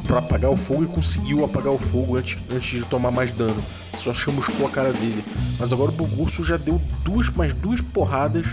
para 0.08 0.20
apagar 0.20 0.50
o 0.50 0.56
fogo 0.56 0.86
e 0.86 0.88
conseguiu 0.88 1.44
apagar 1.44 1.74
o 1.74 1.78
fogo 1.78 2.16
antes, 2.16 2.38
antes 2.50 2.80
de 2.80 2.86
tomar 2.86 3.12
mais 3.12 3.32
dano. 3.32 3.62
Só 4.00 4.14
chamuscou 4.14 4.66
a 4.66 4.70
cara 4.70 4.94
dele. 4.94 5.24
Mas 5.60 5.74
agora 5.74 5.92
o 5.92 5.94
Bugurso 5.94 6.44
já 6.44 6.56
deu 6.56 6.82
duas 7.04 7.30
mais 7.30 7.54
duas 7.54 7.82
porradas 7.82 8.46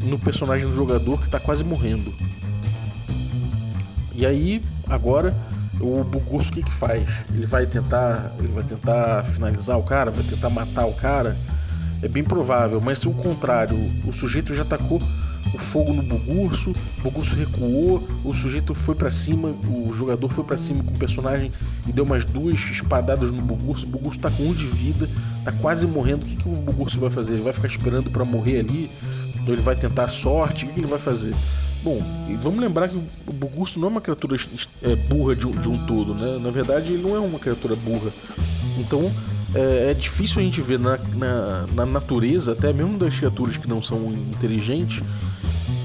no 0.00 0.18
personagem 0.18 0.66
do 0.66 0.74
jogador 0.74 1.20
que 1.20 1.30
tá 1.30 1.38
quase 1.38 1.62
morrendo. 1.62 2.12
E 4.14 4.26
aí, 4.26 4.60
agora, 4.88 5.34
o 5.80 6.02
Bugurso 6.02 6.50
o 6.50 6.54
que 6.54 6.62
que 6.64 6.72
faz? 6.72 7.08
Ele 7.32 7.46
vai 7.46 7.64
tentar, 7.66 8.32
ele 8.38 8.48
vai 8.48 8.64
tentar 8.64 9.24
finalizar 9.24 9.78
o 9.78 9.84
cara, 9.84 10.10
vai 10.10 10.24
tentar 10.24 10.50
matar 10.50 10.86
o 10.86 10.94
cara. 10.94 11.36
É 12.02 12.08
bem 12.08 12.24
provável, 12.24 12.80
mas 12.80 12.98
se 12.98 13.08
o 13.08 13.14
contrário, 13.14 13.76
o 14.04 14.12
sujeito 14.12 14.52
já 14.56 14.62
atacou 14.62 15.00
o 15.54 15.58
fogo 15.58 15.92
no 15.92 16.02
Bugurso, 16.02 16.70
o 16.70 17.02
Bugurso 17.02 17.36
recuou, 17.36 18.06
o 18.24 18.32
sujeito 18.32 18.74
foi 18.74 18.94
para 18.94 19.10
cima, 19.10 19.54
o 19.68 19.92
jogador 19.92 20.28
foi 20.28 20.44
para 20.44 20.56
cima 20.56 20.82
com 20.82 20.90
o 20.90 20.98
personagem 20.98 21.52
e 21.86 21.92
deu 21.92 22.04
umas 22.04 22.24
duas 22.24 22.58
espadadas 22.58 23.30
no 23.30 23.42
Bugurso. 23.42 23.86
O 23.86 23.88
Bugurso 23.88 24.18
tá 24.18 24.30
com 24.30 24.44
um 24.44 24.54
de 24.54 24.66
vida, 24.66 25.08
tá 25.44 25.52
quase 25.52 25.86
morrendo. 25.86 26.24
O 26.24 26.26
que, 26.26 26.36
que 26.36 26.48
o 26.48 26.52
Bugurso 26.52 26.98
vai 26.98 27.10
fazer? 27.10 27.34
Ele 27.34 27.42
vai 27.42 27.52
ficar 27.52 27.68
esperando 27.68 28.10
para 28.10 28.24
morrer 28.24 28.60
ali? 28.60 28.90
Ou 29.46 29.52
ele 29.52 29.62
vai 29.62 29.76
tentar 29.76 30.08
sorte? 30.08 30.64
O 30.64 30.68
que, 30.68 30.74
que 30.74 30.80
ele 30.80 30.86
vai 30.86 30.98
fazer? 30.98 31.34
Bom, 31.82 32.00
vamos 32.40 32.60
lembrar 32.60 32.88
que 32.88 32.96
o 32.96 33.32
Bugurso 33.32 33.80
não 33.80 33.88
é 33.88 33.90
uma 33.90 34.00
criatura 34.00 34.36
é, 34.82 34.94
burra 34.94 35.34
de 35.34 35.46
um, 35.46 35.50
de 35.50 35.68
um 35.68 35.76
todo, 35.86 36.14
né? 36.14 36.38
Na 36.40 36.50
verdade, 36.50 36.92
ele 36.92 37.02
não 37.02 37.16
é 37.16 37.18
uma 37.18 37.40
criatura 37.40 37.74
burra. 37.74 38.10
Então, 38.78 39.12
é, 39.52 39.90
é 39.90 39.94
difícil 39.94 40.40
a 40.40 40.44
gente 40.44 40.60
ver 40.60 40.78
na, 40.78 40.96
na, 41.16 41.66
na 41.74 41.86
natureza, 41.86 42.52
até 42.52 42.72
mesmo 42.72 42.96
das 42.96 43.18
criaturas 43.18 43.56
que 43.56 43.68
não 43.68 43.82
são 43.82 44.12
inteligentes, 44.12 45.02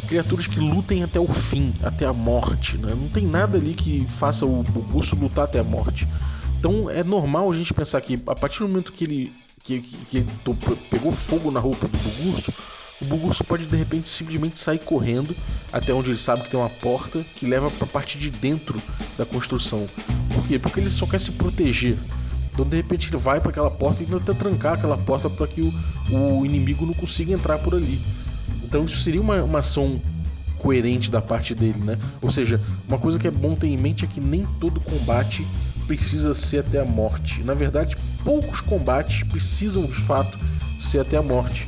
criaturas 0.07 0.47
que 0.47 0.59
lutem 0.59 1.03
até 1.03 1.19
o 1.19 1.27
fim, 1.27 1.73
até 1.83 2.05
a 2.05 2.13
morte. 2.13 2.77
Né? 2.77 2.95
Não 2.95 3.09
tem 3.09 3.25
nada 3.25 3.57
ali 3.57 3.73
que 3.73 4.05
faça 4.07 4.45
o 4.45 4.63
Bugurso 4.63 5.15
lutar 5.15 5.45
até 5.45 5.59
a 5.59 5.63
morte. 5.63 6.07
Então 6.59 6.89
é 6.89 7.03
normal 7.03 7.51
a 7.51 7.55
gente 7.55 7.73
pensar 7.73 8.01
que 8.01 8.19
a 8.25 8.35
partir 8.35 8.59
do 8.59 8.67
momento 8.67 8.91
que 8.91 9.03
ele, 9.03 9.31
que, 9.63 9.79
que, 9.81 10.23
que 10.23 10.25
pegou 10.89 11.11
fogo 11.11 11.51
na 11.51 11.59
roupa 11.59 11.87
do 11.87 11.97
Bugurso, 11.97 12.53
o 12.99 13.05
Bugurso 13.05 13.43
pode 13.43 13.65
de 13.65 13.75
repente 13.75 14.09
simplesmente 14.09 14.59
sair 14.59 14.79
correndo 14.79 15.35
até 15.71 15.93
onde 15.93 16.09
ele 16.09 16.17
sabe 16.17 16.41
que 16.43 16.49
tem 16.49 16.59
uma 16.59 16.69
porta 16.69 17.23
que 17.35 17.45
leva 17.45 17.69
para 17.69 17.85
a 17.85 17.89
parte 17.89 18.17
de 18.17 18.31
dentro 18.31 18.81
da 19.17 19.25
construção. 19.25 19.85
Por 20.33 20.47
quê? 20.47 20.57
Porque 20.57 20.79
ele 20.79 20.89
só 20.89 21.05
quer 21.05 21.19
se 21.19 21.31
proteger. 21.31 21.97
Então 22.51 22.65
de 22.65 22.75
repente 22.75 23.09
ele 23.09 23.17
vai 23.17 23.39
para 23.39 23.51
aquela 23.51 23.69
porta 23.69 24.01
e 24.01 24.05
tenta 24.07 24.33
trancar 24.33 24.73
aquela 24.73 24.97
porta 24.97 25.29
para 25.29 25.45
que 25.45 25.61
o, 25.61 25.71
o 26.11 26.43
inimigo 26.43 26.87
não 26.87 26.93
consiga 26.93 27.33
entrar 27.33 27.59
por 27.59 27.75
ali. 27.75 28.01
Então 28.67 28.83
isso 28.83 29.01
seria 29.01 29.21
uma, 29.21 29.41
uma 29.41 29.59
ação 29.59 30.01
coerente 30.57 31.09
da 31.09 31.21
parte 31.21 31.55
dele, 31.55 31.79
né? 31.79 31.97
Ou 32.21 32.29
seja, 32.29 32.59
uma 32.85 32.97
coisa 32.97 33.17
que 33.17 33.25
é 33.25 33.31
bom 33.31 33.55
ter 33.55 33.67
em 33.67 33.77
mente 33.77 34.03
é 34.03 34.07
que 34.07 34.19
nem 34.19 34.45
todo 34.59 34.81
combate 34.81 35.47
precisa 35.87 36.33
ser 36.33 36.59
até 36.59 36.81
a 36.81 36.85
morte. 36.85 37.43
Na 37.43 37.53
verdade, 37.53 37.95
poucos 38.25 38.59
combates 38.59 39.23
precisam 39.23 39.85
de 39.85 39.93
fato 39.93 40.37
ser 40.77 40.99
até 40.99 41.15
a 41.15 41.21
morte. 41.21 41.65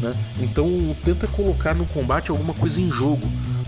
Né? 0.00 0.12
Então 0.40 0.66
tenta 1.04 1.28
colocar 1.28 1.74
no 1.74 1.86
combate 1.86 2.32
alguma 2.32 2.54
coisa 2.54 2.80
em 2.80 2.90
jogo. 2.90 3.22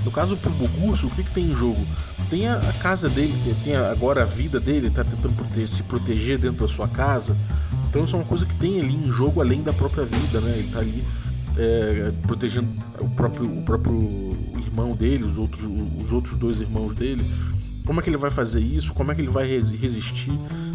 No 0.05 0.11
caso 0.11 0.37
pro 0.37 0.51
Bugurso, 0.51 1.07
o 1.07 1.11
que, 1.11 1.23
que 1.23 1.31
tem 1.31 1.45
em 1.45 1.55
jogo? 1.55 1.87
Tem 2.29 2.49
a, 2.49 2.57
a 2.57 2.73
casa 2.75 3.09
dele, 3.09 3.33
tem 3.63 3.77
agora 3.77 4.23
a 4.23 4.27
vida 4.27 4.59
dele, 4.59 4.91
tá 4.91 5.05
tentando 5.05 5.35
se 5.69 5.85
proteger 5.85 6.39
dentro 6.39 6.67
da 6.67 6.69
sua 6.69 6.89
casa. 6.89 7.37
Então 7.89 8.05
isso 8.05 8.17
é 8.17 8.19
uma 8.19 8.25
coisa 8.25 8.45
que 8.45 8.57
tem 8.57 8.81
ali 8.81 8.97
em 8.97 9.13
jogo 9.13 9.41
além 9.41 9.63
da 9.63 9.73
própria 9.73 10.05
vida, 10.05 10.41
né? 10.41 10.55
Ele 10.59 10.69
tá 10.73 10.81
ali 10.81 11.05
é, 11.57 12.13
protegendo 12.23 12.71
o 13.01 13.09
próprio, 13.11 13.47
o 13.47 13.63
próprio 13.63 14.37
irmão 14.57 14.95
dele, 14.95 15.25
os 15.25 15.39
outros, 15.39 15.63
os 16.05 16.13
outros 16.13 16.37
dois 16.37 16.61
irmãos 16.61 16.95
dele. 16.95 17.25
Como 17.87 18.01
é 18.01 18.03
que 18.03 18.09
ele 18.09 18.17
vai 18.17 18.31
fazer 18.31 18.61
isso? 18.61 18.95
Como 18.95 19.13
é 19.13 19.15
que 19.15 19.21
ele 19.21 19.31
vai 19.31 19.47
resistir? 19.47 20.33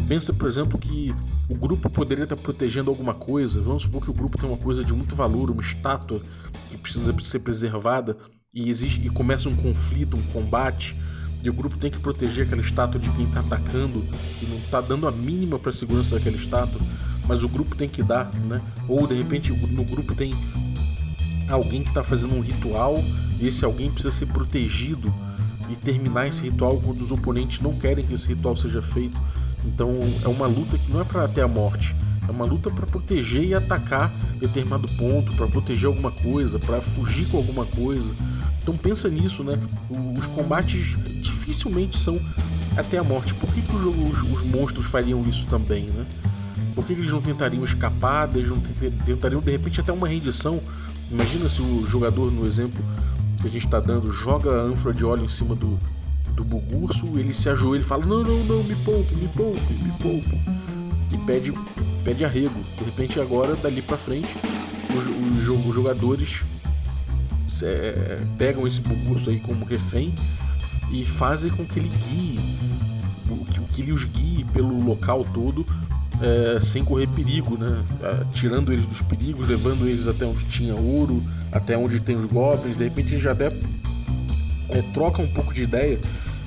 Pensa, 0.08 0.32
por 0.32 0.48
exemplo, 0.48 0.78
que 0.78 1.14
o 1.50 1.56
grupo 1.56 1.90
poderia 1.90 2.24
estar 2.24 2.36
protegendo 2.36 2.90
alguma 2.90 3.16
coisa. 3.16 3.60
Vamos 3.62 3.84
supor 3.84 4.04
que 4.04 4.12
o 4.12 4.14
grupo 4.14 4.38
tem 4.38 4.48
uma 4.48 4.58
coisa 4.58 4.84
de 4.84 4.94
muito 4.94 5.16
valor, 5.16 5.50
uma 5.50 5.62
estátua 5.62 6.22
que 6.70 6.78
precisa 6.78 7.16
ser 7.20 7.40
preservada 7.40 8.16
e, 8.54 8.70
existe, 8.70 9.02
e 9.06 9.10
começa 9.10 9.50
um 9.50 9.56
conflito, 9.56 10.18
um 10.18 10.22
combate. 10.32 10.96
E 11.42 11.50
o 11.50 11.54
grupo 11.54 11.78
tem 11.78 11.90
que 11.90 11.98
proteger 11.98 12.46
aquela 12.46 12.62
estátua 12.62 13.00
de 13.00 13.10
quem 13.12 13.26
está 13.26 13.40
atacando, 13.40 14.04
que 14.40 14.46
não 14.46 14.58
está 14.58 14.82
dando 14.82 15.08
a 15.08 15.12
mínima 15.12 15.58
para 15.58 15.70
a 15.70 15.74
segurança 15.74 16.16
daquela 16.16 16.36
estátua, 16.36 16.82
mas 17.26 17.44
o 17.44 17.50
grupo 17.50 17.76
tem 17.76 17.88
que 17.88 18.04
dar, 18.04 18.30
né? 18.46 18.62
Ou 18.88 19.08
de 19.08 19.16
repente 19.16 19.52
no 19.52 19.86
grupo 19.86 20.14
tem 20.14 20.34
alguém 21.50 21.84
que 21.84 21.90
está 21.90 22.04
fazendo 22.04 22.36
um 22.36 22.42
ritual 22.42 23.04
e 23.40 23.48
esse 23.48 23.66
alguém 23.66 23.92
precisa 23.92 24.14
ser 24.14 24.28
protegido 24.28 25.14
e 25.70 25.76
terminar 25.76 26.28
esse 26.28 26.44
ritual 26.44 26.78
quando 26.84 27.02
os 27.02 27.12
oponentes 27.12 27.62
não 27.62 27.74
querem 27.74 28.06
que 28.06 28.14
esse 28.14 28.28
ritual 28.28 28.56
seja 28.56 28.82
feito. 28.82 29.20
Então 29.66 29.94
é 30.24 30.28
uma 30.28 30.48
luta 30.48 30.78
que 30.78 30.92
não 30.92 31.02
é 31.02 31.04
para 31.04 31.26
até 31.26 31.42
a 31.42 31.48
morte, 31.48 31.96
é 32.28 32.32
uma 32.32 32.46
luta 32.46 32.70
para 32.70 32.86
proteger 32.86 33.44
e 33.44 33.54
atacar 33.54 34.12
determinado 34.40 34.88
ponto, 34.90 35.34
para 35.34 35.48
proteger 35.48 35.88
alguma 35.88 36.12
coisa, 36.12 36.60
para 36.60 36.82
fugir 36.82 37.28
com 37.28 37.38
alguma 37.38 37.66
coisa. 37.66 38.12
Então 38.62 38.76
pensa 38.78 39.10
nisso, 39.10 39.44
né? 39.44 39.60
Os 40.18 40.28
combates 40.28 40.96
dificilmente 41.22 41.98
são 41.98 42.20
até 42.78 42.98
a 42.98 43.04
morte. 43.04 43.34
Por 43.34 43.52
que, 43.52 43.62
que 43.62 43.76
os, 43.76 43.86
os, 43.86 44.32
os, 44.32 44.46
monstros 44.46 44.86
fariam 44.86 45.22
isso 45.28 45.46
também, 45.48 45.86
né? 45.86 46.06
Por 46.76 46.86
que, 46.86 46.94
que 46.94 47.02
eles 47.02 47.12
não 47.12 47.22
tentariam 47.22 47.64
escapar? 47.64 48.30
Eles 48.34 48.50
não 48.50 48.60
tentariam 49.06 49.42
de 49.42 49.52
repente 49.52 49.82
até 49.82 49.92
uma 49.92 50.08
rendição? 50.08 50.62
Imagina 51.12 51.50
se 51.50 51.62
o 51.62 51.86
jogador, 51.88 52.32
no 52.32 52.46
exemplo 52.46 52.84
que 53.42 53.48
a 53.48 53.50
gente 53.50 53.66
está 53.66 53.80
dando, 53.80 54.12
joga 54.12 54.52
a 54.52 54.64
ânfora 54.64 54.94
de 54.94 55.04
óleo 55.04 55.26
em 55.26 55.30
cima 55.30 55.56
do, 55.56 55.80
do 56.36 56.44
bugurso, 56.44 57.06
ele 57.18 57.34
se 57.34 57.50
ajoelha 57.50 57.82
e 57.82 57.86
fala: 57.86 58.06
Não, 58.06 58.24
não, 58.24 58.44
não, 58.44 58.64
me 58.64 58.76
poupe, 58.76 59.16
me 59.16 59.28
poupe, 59.30 59.74
me 59.74 59.92
poupe. 59.94 60.40
E 61.12 61.18
pede, 61.26 61.54
pede 62.04 62.24
arrego. 62.24 62.60
De 62.78 62.84
repente, 62.84 63.20
agora, 63.20 63.56
dali 63.56 63.82
para 63.82 63.98
frente, 63.98 64.30
os, 64.96 65.48
os, 65.50 65.66
os 65.68 65.76
jogadores 65.76 66.44
é, 67.64 68.22
pegam 68.38 68.68
esse 68.68 68.80
bugurso 68.80 69.30
aí 69.30 69.40
como 69.40 69.66
refém 69.66 70.14
e 70.92 71.04
fazem 71.04 71.52
com 71.52 71.66
que 71.66 71.80
ele 71.80 71.90
guie, 71.90 72.40
que, 73.52 73.60
que 73.74 73.82
ele 73.82 73.92
os 73.92 74.06
guie 74.06 74.44
pelo 74.46 74.84
local 74.84 75.26
todo 75.34 75.66
é, 76.22 76.60
sem 76.60 76.84
correr 76.84 77.08
perigo, 77.08 77.58
né? 77.58 77.82
É, 78.02 78.24
tirando 78.34 78.72
eles 78.72 78.86
dos 78.86 79.02
perigos, 79.02 79.48
levando 79.48 79.88
eles 79.88 80.08
até 80.08 80.26
onde 80.26 80.44
tinha 80.46 80.76
ouro, 80.76 81.24
até 81.52 81.78
onde 81.78 82.00
tem 82.00 82.16
os 82.16 82.26
goblins. 82.26 82.78
De 82.78 82.84
repente 82.84 83.14
eles 83.14 83.24
já 83.24 83.32
até 83.32 83.48
é, 84.70 84.82
trocam 84.94 85.26
um 85.26 85.34
pouco 85.34 85.54
de 85.54 85.64
ideia 85.64 86.00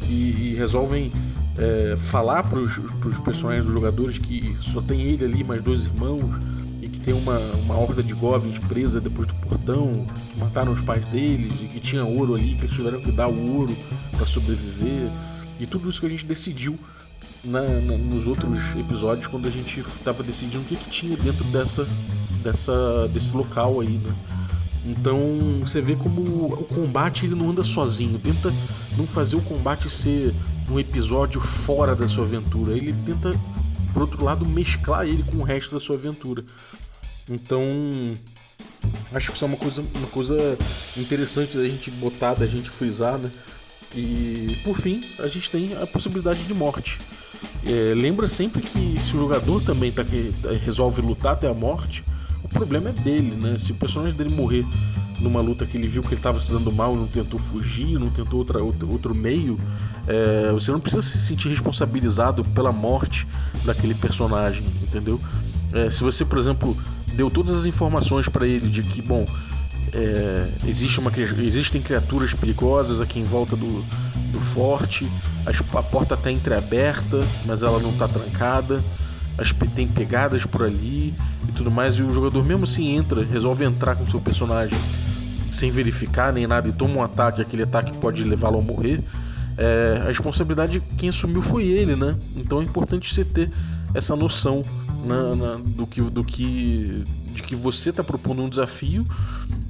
e, 0.09 0.53
e 0.53 0.55
resolvem 0.57 1.11
é, 1.59 1.97
falar 1.97 2.43
para 2.45 2.59
os 2.59 3.19
personagens 3.25 3.65
dos 3.65 3.75
jogadores 3.75 4.19
que 4.19 4.57
só 4.61 4.81
tem 4.81 5.03
ele 5.03 5.25
ali, 5.25 5.45
mais 5.45 5.63
dois 5.63 5.87
irmãos, 5.87 6.35
e 6.81 6.89
que 6.89 6.99
tem 6.99 7.15
uma, 7.15 7.39
uma 7.39 7.77
horda 7.77 8.03
de 8.03 8.15
goblins 8.15 8.59
presa 8.59 9.01
depois 9.01 9.27
do 9.27 9.35
portão, 9.35 10.07
que 10.31 10.39
mataram 10.39 10.73
os 10.73 10.81
pais 10.81 11.05
deles, 11.07 11.53
e 11.63 11.67
que 11.67 11.81
tinha 11.81 12.05
ouro 12.05 12.35
ali, 12.35 12.55
que 12.55 12.65
eles 12.65 12.75
tiveram 12.75 13.01
que 13.01 13.13
dar 13.13 13.29
o 13.29 13.57
ouro 13.57 13.77
para 14.17 14.27
sobreviver. 14.27 15.11
E 15.61 15.67
tudo 15.67 15.89
isso 15.89 16.01
que 16.01 16.07
a 16.07 16.11
gente 16.11 16.27
decidiu 16.27 16.77
na, 17.45 17.63
na, 17.63 17.97
nos 17.97 18.27
outros 18.27 18.75
episódios 18.79 19.27
quando 19.27 19.49
a 19.49 19.51
gente 19.51 19.81
estava 19.81 20.23
decidindo 20.23 20.63
o 20.63 20.65
que, 20.65 20.77
que 20.77 20.91
tinha 20.91 21.17
dentro 21.17 21.45
dessa, 21.45 21.87
dessa, 22.43 23.09
desse 23.09 23.37
local 23.37 23.81
aí, 23.81 23.99
né? 23.99 24.15
Então 24.85 25.61
você 25.61 25.81
vê 25.81 25.95
como 25.95 26.47
o 26.47 26.65
combate 26.65 27.27
ele 27.27 27.35
não 27.35 27.51
anda 27.51 27.63
sozinho, 27.63 28.19
tenta 28.19 28.53
não 28.97 29.07
fazer 29.07 29.37
o 29.37 29.41
combate 29.41 29.89
ser 29.89 30.35
um 30.69 30.79
episódio 30.79 31.41
fora 31.41 31.95
da 31.95 32.09
sua 32.09 32.25
aventura, 32.25 32.77
ele 32.77 32.93
tenta, 33.07 33.39
por 33.93 34.03
outro 34.03 34.25
lado, 34.25 34.45
mesclar 34.45 35.07
ele 35.07 35.23
com 35.23 35.39
o 35.39 35.43
resto 35.43 35.75
da 35.75 35.81
sua 35.81 35.95
aventura. 35.95 36.45
Então 37.31 37.63
acho 39.13 39.31
que 39.31 39.37
isso 39.37 39.45
é 39.45 39.49
uma 39.49 39.57
coisa, 39.57 39.85
uma 39.95 40.09
coisa 40.09 40.59
interessante 40.97 41.57
da 41.57 41.65
gente 41.69 41.91
botar, 41.93 42.35
da 42.35 42.47
gente 42.47 42.69
frisar, 42.69 43.19
né? 43.19 43.31
E 43.95 44.59
por 44.65 44.75
fim, 44.77 45.05
a 45.19 45.29
gente 45.29 45.51
tem 45.51 45.77
a 45.81 45.87
possibilidade 45.87 46.43
de 46.43 46.55
morte. 46.55 46.99
É, 47.67 47.95
lembra 47.95 48.27
sempre 48.27 48.61
que 48.61 49.01
se 49.01 49.17
o 49.17 49.21
jogador 49.21 49.63
também 49.63 49.93
tá 49.93 50.03
que 50.05 50.35
resolve 50.65 51.01
lutar 51.01 51.35
até 51.35 51.49
a 51.49 51.55
morte, 51.55 52.05
o 52.43 52.49
problema 52.49 52.91
é 52.91 52.93
dele, 52.93 53.37
né? 53.37 53.57
Se 53.59 53.73
o 53.73 53.75
personagem 53.75 54.17
dele 54.17 54.35
morrer 54.35 54.65
numa 55.21 55.41
luta 55.41 55.65
que 55.65 55.77
ele 55.77 55.87
viu 55.87 56.03
que 56.03 56.09
ele 56.09 56.17
estava 56.17 56.41
se 56.41 56.53
dando 56.53 56.73
mal 56.73 56.95
e 56.95 56.97
não 56.97 57.07
tentou 57.07 57.39
fugir, 57.39 57.99
não 57.99 58.11
tentou 58.11 58.41
outra, 58.41 58.63
outro, 58.63 58.91
outro 58.91 59.15
meio, 59.15 59.57
é, 60.09 60.51
você 60.53 60.73
não 60.73 60.81
precisa 60.81 61.03
se 61.03 61.17
sentir 61.19 61.49
responsabilizado 61.49 62.45
pela 62.47 62.73
morte 62.73 63.27
daquele 63.65 63.95
personagem, 63.95 64.65
entendeu? 64.83 65.21
É, 65.73 65.89
se 65.89 66.03
você, 66.03 66.25
por 66.25 66.39
exemplo, 66.39 66.77
deu 67.15 67.31
todas 67.31 67.57
as 67.57 67.65
informações 67.65 68.29
para 68.29 68.47
ele 68.47 68.69
de 68.69 68.83
que, 68.83 69.01
bom, 69.01 69.25
é, 69.93 70.49
existe 70.67 70.99
uma, 70.99 71.13
existem 71.17 71.81
criaturas 71.83 72.33
perigosas 72.33 73.01
aqui 73.01 73.19
em 73.19 73.25
volta 73.25 73.55
do, 73.55 73.85
do 74.33 74.41
forte, 74.41 75.07
a 75.47 75.83
porta 75.83 76.15
está 76.15 76.31
entreaberta, 76.31 77.23
mas 77.45 77.63
ela 77.63 77.79
não 77.79 77.91
está 77.91 78.09
trancada, 78.09 78.83
as, 79.37 79.53
tem 79.75 79.87
pegadas 79.87 80.45
por 80.47 80.63
ali 80.63 81.15
e 81.49 81.53
tudo 81.53 81.71
mais, 81.71 81.95
e 81.97 82.03
o 82.03 82.13
jogador 82.13 82.45
mesmo 82.45 82.65
assim 82.65 82.97
entra, 82.97 83.25
resolve 83.25 83.65
entrar 83.65 83.97
com 83.97 84.07
seu 84.07 84.21
personagem 84.21 84.79
sem 85.51 85.71
verificar 85.71 86.33
nem 86.33 86.47
nada 86.47 86.69
e 86.69 86.73
toma 86.73 86.95
um 86.95 87.03
ataque, 87.03 87.43
aquele 87.43 87.63
ataque 87.63 87.97
pode 87.99 88.25
levá-lo 88.25 88.59
a 88.59 88.63
morrer. 88.63 89.01
É, 89.59 90.01
a 90.05 90.07
responsabilidade 90.07 90.83
quem 90.97 91.11
assumiu 91.11 91.43
foi 91.43 91.65
ele, 91.65 91.95
né? 91.95 92.17
Então 92.35 92.61
é 92.61 92.65
importante 92.65 93.13
você 93.13 93.23
ter 93.23 93.51
essa 93.95 94.17
noção 94.17 94.63
na, 95.05 95.37
na, 95.37 95.55
do 95.57 95.87
que, 95.87 96.01
do 96.01 96.25
que 96.25 97.05
de 97.33 97.43
que 97.43 97.57
você 97.57 97.91
está 97.91 98.05
propondo 98.05 98.43
um 98.43 98.49
desafio, 98.49 99.07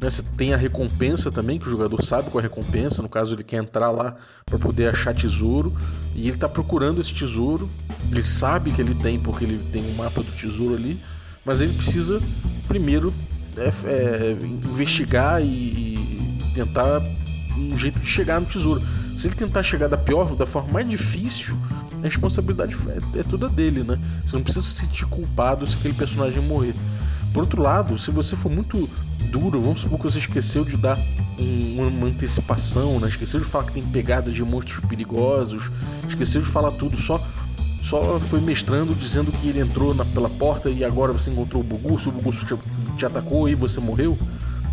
né? 0.01 0.11
Você 0.11 0.23
tem 0.37 0.53
a 0.53 0.57
recompensa 0.57 1.31
também, 1.31 1.59
que 1.59 1.67
o 1.67 1.71
jogador 1.71 2.03
sabe 2.05 2.29
qual 2.31 2.43
é 2.43 2.47
a 2.47 2.49
recompensa, 2.49 3.03
no 3.03 3.09
caso 3.09 3.35
ele 3.35 3.45
quer 3.45 3.59
entrar 3.59 3.91
lá 3.91 4.17
para 4.45 4.59
poder 4.59 4.89
achar 4.89 5.15
tesouro, 5.15 5.73
e 6.15 6.23
ele 6.23 6.35
está 6.35 6.49
procurando 6.49 7.01
esse 7.01 7.15
tesouro, 7.15 7.71
ele 8.11 8.23
sabe 8.23 8.73
que 8.73 8.81
ele 8.81 8.95
tem 8.95 9.19
porque 9.19 9.45
ele 9.45 9.59
tem 9.71 9.85
um 9.85 9.95
mapa 9.95 10.23
do 10.23 10.33
tesouro 10.33 10.75
ali, 10.75 11.01
mas 11.45 11.61
ele 11.61 11.73
precisa 11.73 12.21
primeiro 12.67 13.15
é, 13.57 13.71
é, 13.87 14.37
investigar 14.43 15.41
e, 15.43 15.47
e 15.47 16.53
tentar 16.55 17.01
um 17.57 17.77
jeito 17.79 17.99
de 17.99 18.07
chegar 18.07 18.41
no 18.41 18.47
tesouro. 18.47 18.83
Se 19.17 19.27
ele 19.27 19.35
tentar 19.35 19.63
chegar 19.63 19.89
da 19.89 19.97
pior, 19.97 20.35
da 20.35 20.47
forma 20.47 20.73
mais 20.73 20.89
difícil, 20.89 21.57
a 22.01 22.05
responsabilidade 22.05 22.75
é, 23.15 23.21
é 23.21 23.23
toda 23.23 23.49
dele, 23.49 23.83
né? 23.85 23.99
Você 24.27 24.35
não 24.35 24.43
precisa 24.43 24.65
se 24.65 24.73
sentir 24.73 25.07
culpado 25.07 25.67
se 25.67 25.77
aquele 25.77 25.95
personagem 25.95 26.43
morrer. 26.43 26.75
Por 27.33 27.41
outro 27.41 27.63
lado, 27.63 27.97
se 27.99 28.11
você 28.11 28.37
for 28.37 28.51
muito 28.51 28.89
duro, 29.31 29.61
vamos 29.61 29.81
supor 29.81 29.99
que 29.99 30.05
você 30.05 30.19
esqueceu 30.19 30.65
de 30.65 30.77
dar 30.77 30.99
um, 31.39 31.89
uma 31.89 32.07
antecipação, 32.07 33.01
né? 33.01 33.09
esqueceu 33.09 33.41
de 33.41 33.47
falar 33.47 33.65
que 33.65 33.73
tem 33.73 33.83
pegadas 33.83 34.35
de 34.35 34.45
monstros 34.45 34.85
perigosos, 34.85 35.71
esqueceu 36.09 36.43
de 36.43 36.49
falar 36.49 36.73
tudo, 36.73 36.97
só 36.97 37.21
só 37.83 38.21
foi 38.21 38.41
mestrando 38.41 38.95
dizendo 38.95 39.33
que 39.33 39.49
ele 39.49 39.61
entrou 39.61 39.93
na, 39.93 40.05
pela 40.05 40.31
porta 40.31 40.71
e 40.71 40.85
agora 40.85 41.13
você 41.13 41.31
encontrou 41.31 41.63
o 41.63 41.65
Bugusso, 41.65 42.11
o 42.11 42.13
Bugusso 42.13 42.47
te, 42.47 42.55
te 42.97 43.05
atacou 43.05 43.49
e 43.49 43.55
você 43.55 43.81
morreu? 43.81 44.17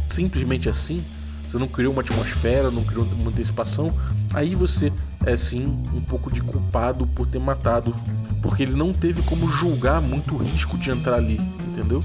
Simplesmente 0.05 0.69
assim? 0.69 1.03
Você 1.47 1.57
não 1.57 1.67
criou 1.67 1.91
uma 1.91 2.03
atmosfera, 2.03 2.69
não 2.69 2.83
criou 2.83 3.05
uma 3.19 3.31
antecipação? 3.31 3.91
Aí 4.31 4.53
você 4.53 4.93
é 5.25 5.35
sim 5.35 5.65
um 5.93 6.01
pouco 6.01 6.31
de 6.31 6.41
culpado 6.41 7.07
por 7.07 7.25
ter 7.25 7.39
matado. 7.39 7.95
Porque 8.41 8.61
ele 8.63 8.75
não 8.75 8.93
teve 8.93 9.23
como 9.23 9.49
julgar 9.49 9.99
muito 9.99 10.35
o 10.35 10.37
risco 10.37 10.77
de 10.77 10.91
entrar 10.91 11.15
ali, 11.15 11.41
entendeu? 11.67 12.03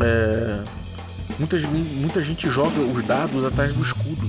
É, 0.00 0.62
muita, 1.38 1.56
muita 1.96 2.22
gente 2.22 2.48
joga 2.48 2.80
os 2.80 3.04
dados 3.04 3.44
atrás 3.44 3.72
do 3.72 3.82
escudo 3.82 4.28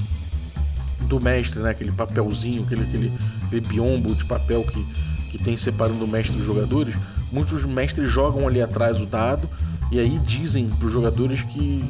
do 1.02 1.20
mestre, 1.20 1.60
né? 1.60 1.72
Aquele 1.72 1.92
papelzinho, 1.92 2.64
aquele, 2.64 2.84
aquele, 2.84 3.14
aquele 3.46 3.62
biombo 3.62 4.14
de 4.16 4.26
papel 4.26 4.64
que, 4.64 4.84
que 5.32 5.38
tem 5.38 5.58
separando 5.58 6.06
o 6.06 6.08
mestre 6.08 6.36
dos 6.36 6.46
jogadores. 6.46 6.96
Muitos 7.32 7.66
mestres 7.66 8.10
jogam 8.10 8.48
ali 8.48 8.62
atrás 8.62 9.00
o 9.00 9.06
dado 9.06 9.50
e 9.92 10.00
aí 10.00 10.20
dizem 10.20 10.68
para 10.68 10.88
os 10.88 10.94
jogadores 10.94 11.42
que 11.44 11.84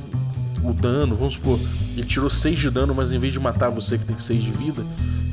o 0.64 0.74
dano, 0.74 1.16
vamos 1.16 1.34
supor, 1.34 1.60
ele 1.96 2.06
tirou 2.06 2.30
6 2.30 2.60
de 2.60 2.70
dano, 2.70 2.94
mas 2.94 3.14
em 3.14 3.20
vez 3.20 3.32
de 3.32 3.40
matar 3.40 3.70
você 3.70 3.98
que 3.98 4.06
tem 4.06 4.18
6 4.18 4.44
de 4.44 4.52
vida, 4.52 4.86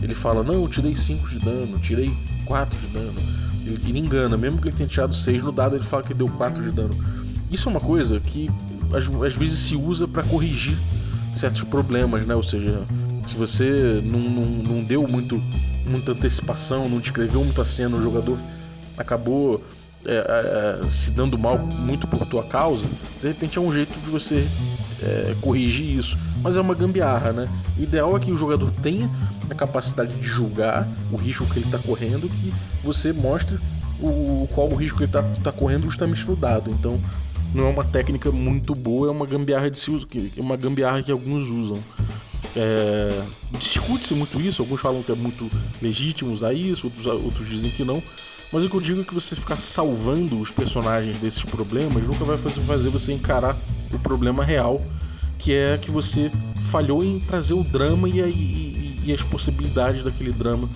ele 0.03 0.15
fala: 0.15 0.43
Não, 0.43 0.55
eu 0.55 0.69
tirei 0.69 0.95
5 0.95 1.29
de 1.29 1.39
dano, 1.39 1.79
tirei 1.79 2.13
4 2.45 2.79
de 2.79 2.87
dano. 2.89 3.15
Ele, 3.65 3.81
ele 3.89 3.99
engana, 3.99 4.37
mesmo 4.37 4.59
que 4.59 4.69
ele 4.69 4.77
tenha 4.77 4.89
tirado 4.89 5.15
6 5.15 5.43
no 5.43 5.53
dado, 5.53 5.77
ele 5.77 5.85
fala 5.85 6.03
que 6.03 6.15
deu 6.15 6.29
4 6.29 6.63
de 6.63 6.71
dano. 6.71 6.95
Isso 7.51 7.69
é 7.69 7.71
uma 7.71 7.81
coisa 7.81 8.19
que 8.21 8.51
às, 8.93 9.05
às 9.25 9.35
vezes 9.35 9.59
se 9.59 9.77
usa 9.77 10.07
para 10.07 10.23
corrigir 10.23 10.77
certos 11.37 11.63
problemas, 11.63 12.25
né? 12.27 12.35
Ou 12.35 12.43
seja, 12.43 12.83
se 13.27 13.35
você 13.35 14.01
não, 14.05 14.21
não, 14.21 14.45
não 14.45 14.85
deu 14.85 15.07
muito, 15.07 15.41
muita 15.85 16.13
antecipação, 16.13 16.89
não 16.89 16.99
descreveu 16.99 17.45
muito 17.45 17.61
a 17.61 17.65
cena, 17.65 17.97
o 17.97 18.03
jogador 18.03 18.39
acabou 18.97 19.63
é, 20.05 20.81
é, 20.85 20.91
se 20.91 21.11
dando 21.11 21.37
mal 21.37 21.59
muito 21.59 22.07
por 22.07 22.25
tua 22.27 22.45
causa, 22.45 22.87
de 23.21 23.29
repente 23.29 23.59
é 23.59 23.61
um 23.61 23.73
jeito 23.73 23.93
de 23.93 24.11
você 24.11 24.47
é, 25.03 25.35
corrigir 25.41 25.99
isso. 25.99 26.17
Mas 26.43 26.57
é 26.57 26.61
uma 26.61 26.75
gambiarra, 26.75 27.33
né? 27.33 27.49
O 27.77 27.83
ideal 27.83 28.17
é 28.17 28.21
que 28.21 28.31
o 28.31 28.37
jogador 28.37 28.71
tenha 28.83 29.11
a 29.51 29.55
capacidade 29.55 30.15
de 30.15 30.27
julgar 30.27 30.89
o 31.11 31.17
risco 31.17 31.45
que 31.47 31.59
ele 31.59 31.67
está 31.67 31.79
correndo, 31.79 32.29
que 32.29 32.55
você 32.85 33.13
mostre 33.13 33.59
o, 34.01 34.49
qual 34.55 34.69
o 34.69 34.77
risco 34.77 34.99
que 34.99 35.05
ele 35.05 35.11
está 35.11 35.23
tá 35.43 35.53
correndo 35.53 35.85
justamente 35.85 36.25
no 36.27 36.37
dado. 36.37 36.71
Então, 36.71 37.01
não 37.55 37.67
é 37.67 37.71
uma 37.71 37.85
técnica 37.85 38.31
muito 38.31 38.75
boa, 38.75 39.09
é 39.09 39.11
uma 39.11 39.27
gambiarra 39.27 39.71
de 39.71 39.79
se 39.79 39.91
uso, 39.91 40.07
é 40.37 40.41
uma 40.41 40.57
gambiarra 40.57 41.03
que 41.03 41.13
alguns 41.13 41.49
usam. 41.49 41.79
É, 42.55 43.23
Discute-se 43.59 44.15
muito 44.15 44.41
isso, 44.41 44.63
alguns 44.63 44.81
falam 44.81 45.03
que 45.03 45.13
é 45.13 45.15
muito 45.15 45.51
legítimo 45.81 46.33
usar 46.33 46.53
isso, 46.53 46.87
outros, 46.87 47.07
outros 47.07 47.49
dizem 47.49 47.71
que 47.71 47.85
não. 47.85 48.03
Mas 48.53 48.65
o 48.65 48.71
que 48.71 48.77
eu 48.77 48.81
digo 48.81 49.01
é 49.01 49.05
que 49.05 49.15
você 49.15 49.35
ficar 49.35 49.57
salvando 49.57 50.41
os 50.41 50.51
personagens 50.51 51.19
desses 51.19 51.45
problemas 51.45 52.03
nunca 52.07 52.25
vai 52.25 52.37
fazer 52.37 52.91
você 52.91 53.13
encarar 53.13 53.57
o 53.93 53.99
problema 53.99 54.45
real, 54.45 54.81
que 55.39 55.53
é 55.53 55.77
que 55.79 55.91
você 55.91 56.31
falhou 56.63 57.05
em 57.05 57.19
trazer 57.21 57.55
o 57.55 57.65
drama 57.65 58.09
e, 58.09 58.23
a, 58.23 58.27
e, 58.27 59.01
e 59.05 59.13
as 59.13 59.23
possibilidades 59.23 60.03
daquele 60.03 60.33
drama 60.33 60.69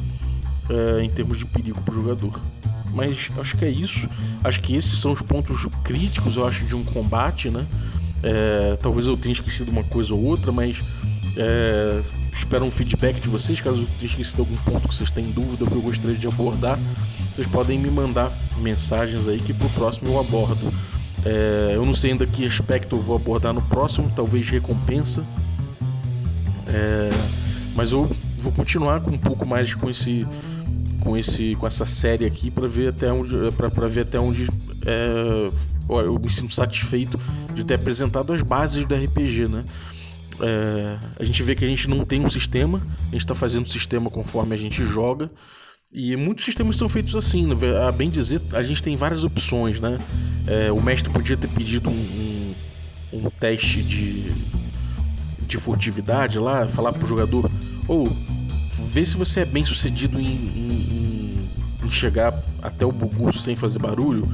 é, 0.68 1.02
em 1.02 1.10
termos 1.10 1.38
de 1.38 1.46
perigo 1.46 1.80
para 1.82 1.92
o 1.92 1.94
jogador. 1.94 2.40
Mas 2.92 3.30
acho 3.38 3.56
que 3.56 3.64
é 3.64 3.70
isso. 3.70 4.08
Acho 4.42 4.60
que 4.60 4.74
esses 4.74 4.98
são 4.98 5.12
os 5.12 5.22
pontos 5.22 5.66
críticos, 5.84 6.36
eu 6.36 6.46
acho, 6.46 6.64
de 6.64 6.74
um 6.74 6.84
combate, 6.84 7.50
né? 7.50 7.66
É, 8.22 8.76
talvez 8.82 9.06
eu 9.06 9.16
tenha 9.16 9.32
esquecido 9.32 9.70
uma 9.70 9.84
coisa 9.84 10.14
ou 10.14 10.22
outra, 10.22 10.52
mas 10.52 10.82
é, 11.36 12.00
espero 12.32 12.64
um 12.64 12.70
feedback 12.70 13.20
de 13.20 13.28
vocês, 13.28 13.60
caso 13.60 13.82
eu 13.82 13.86
tenha 13.98 14.06
esquecido 14.06 14.40
algum 14.40 14.56
ponto 14.56 14.88
que 14.88 14.94
vocês 14.94 15.10
tenham 15.10 15.30
dúvida 15.30 15.64
ou 15.64 15.70
que 15.70 15.76
eu 15.76 15.82
gostaria 15.82 16.16
de 16.16 16.26
abordar. 16.26 16.78
Vocês 17.34 17.46
podem 17.46 17.78
me 17.78 17.90
mandar 17.90 18.30
mensagens 18.58 19.26
aí 19.28 19.38
que 19.38 19.54
pro 19.54 19.68
próximo 19.70 20.08
eu 20.08 20.20
abordo. 20.20 20.72
É, 21.24 21.72
eu 21.74 21.84
não 21.84 21.94
sei 21.94 22.12
ainda 22.12 22.26
que 22.26 22.44
aspecto 22.44 22.96
eu 22.96 23.00
vou 23.00 23.16
abordar 23.16 23.52
no 23.52 23.62
próximo, 23.62 24.10
talvez 24.14 24.48
recompensa. 24.48 25.24
É, 26.66 27.10
mas 27.74 27.92
eu 27.92 28.10
vou 28.38 28.52
continuar 28.52 29.00
com 29.00 29.12
um 29.12 29.18
pouco 29.18 29.46
mais 29.46 29.74
com 29.74 29.88
esse 29.88 30.26
com 31.00 31.16
esse 31.16 31.54
com 31.56 31.66
essa 31.66 31.84
série 31.84 32.24
aqui 32.24 32.50
para 32.50 32.68
ver 32.68 32.88
até 32.88 33.12
onde 33.12 33.34
para 33.56 33.88
ver 33.88 34.02
até 34.02 34.18
onde 34.18 34.46
é, 34.86 35.50
eu 35.88 36.18
me 36.18 36.30
sinto 36.30 36.54
satisfeito 36.54 37.18
de 37.54 37.64
ter 37.64 37.74
apresentado 37.74 38.32
as 38.32 38.42
bases 38.42 38.84
do 38.84 38.94
RPG, 38.94 39.48
né? 39.48 39.64
É, 40.42 40.98
a 41.18 41.24
gente 41.24 41.42
vê 41.42 41.54
que 41.54 41.64
a 41.64 41.68
gente 41.68 41.88
não 41.88 42.04
tem 42.04 42.24
um 42.24 42.30
sistema, 42.30 42.80
a 43.00 43.12
gente 43.12 43.18
está 43.18 43.34
fazendo 43.34 43.66
o 43.66 43.68
sistema 43.68 44.08
conforme 44.10 44.54
a 44.54 44.58
gente 44.58 44.84
joga. 44.84 45.30
E 45.92 46.14
muitos 46.14 46.44
sistemas 46.44 46.76
são 46.76 46.88
feitos 46.88 47.16
assim, 47.16 47.46
né? 47.46 47.54
a 47.86 47.90
bem 47.90 48.08
dizer, 48.08 48.40
a 48.52 48.62
gente 48.62 48.80
tem 48.80 48.94
várias 48.96 49.24
opções, 49.24 49.80
né? 49.80 49.98
É, 50.46 50.70
o 50.70 50.80
mestre 50.80 51.10
podia 51.10 51.36
ter 51.36 51.48
pedido 51.48 51.90
um, 51.90 52.54
um, 53.12 53.26
um, 53.26 53.30
teste 53.30 53.82
de, 53.82 54.32
de 55.46 55.58
furtividade 55.58 56.38
lá, 56.38 56.66
falar 56.68 56.92
pro 56.92 57.08
jogador, 57.08 57.50
ou 57.88 58.06
oh, 58.06 58.39
vê 58.70 59.04
se 59.04 59.16
você 59.16 59.40
é 59.40 59.44
bem 59.44 59.64
sucedido 59.64 60.20
em, 60.20 60.24
em, 60.24 61.48
em 61.84 61.90
chegar 61.90 62.42
até 62.62 62.84
o 62.84 62.92
bugu 62.92 63.32
sem 63.32 63.56
fazer 63.56 63.78
barulho. 63.78 64.30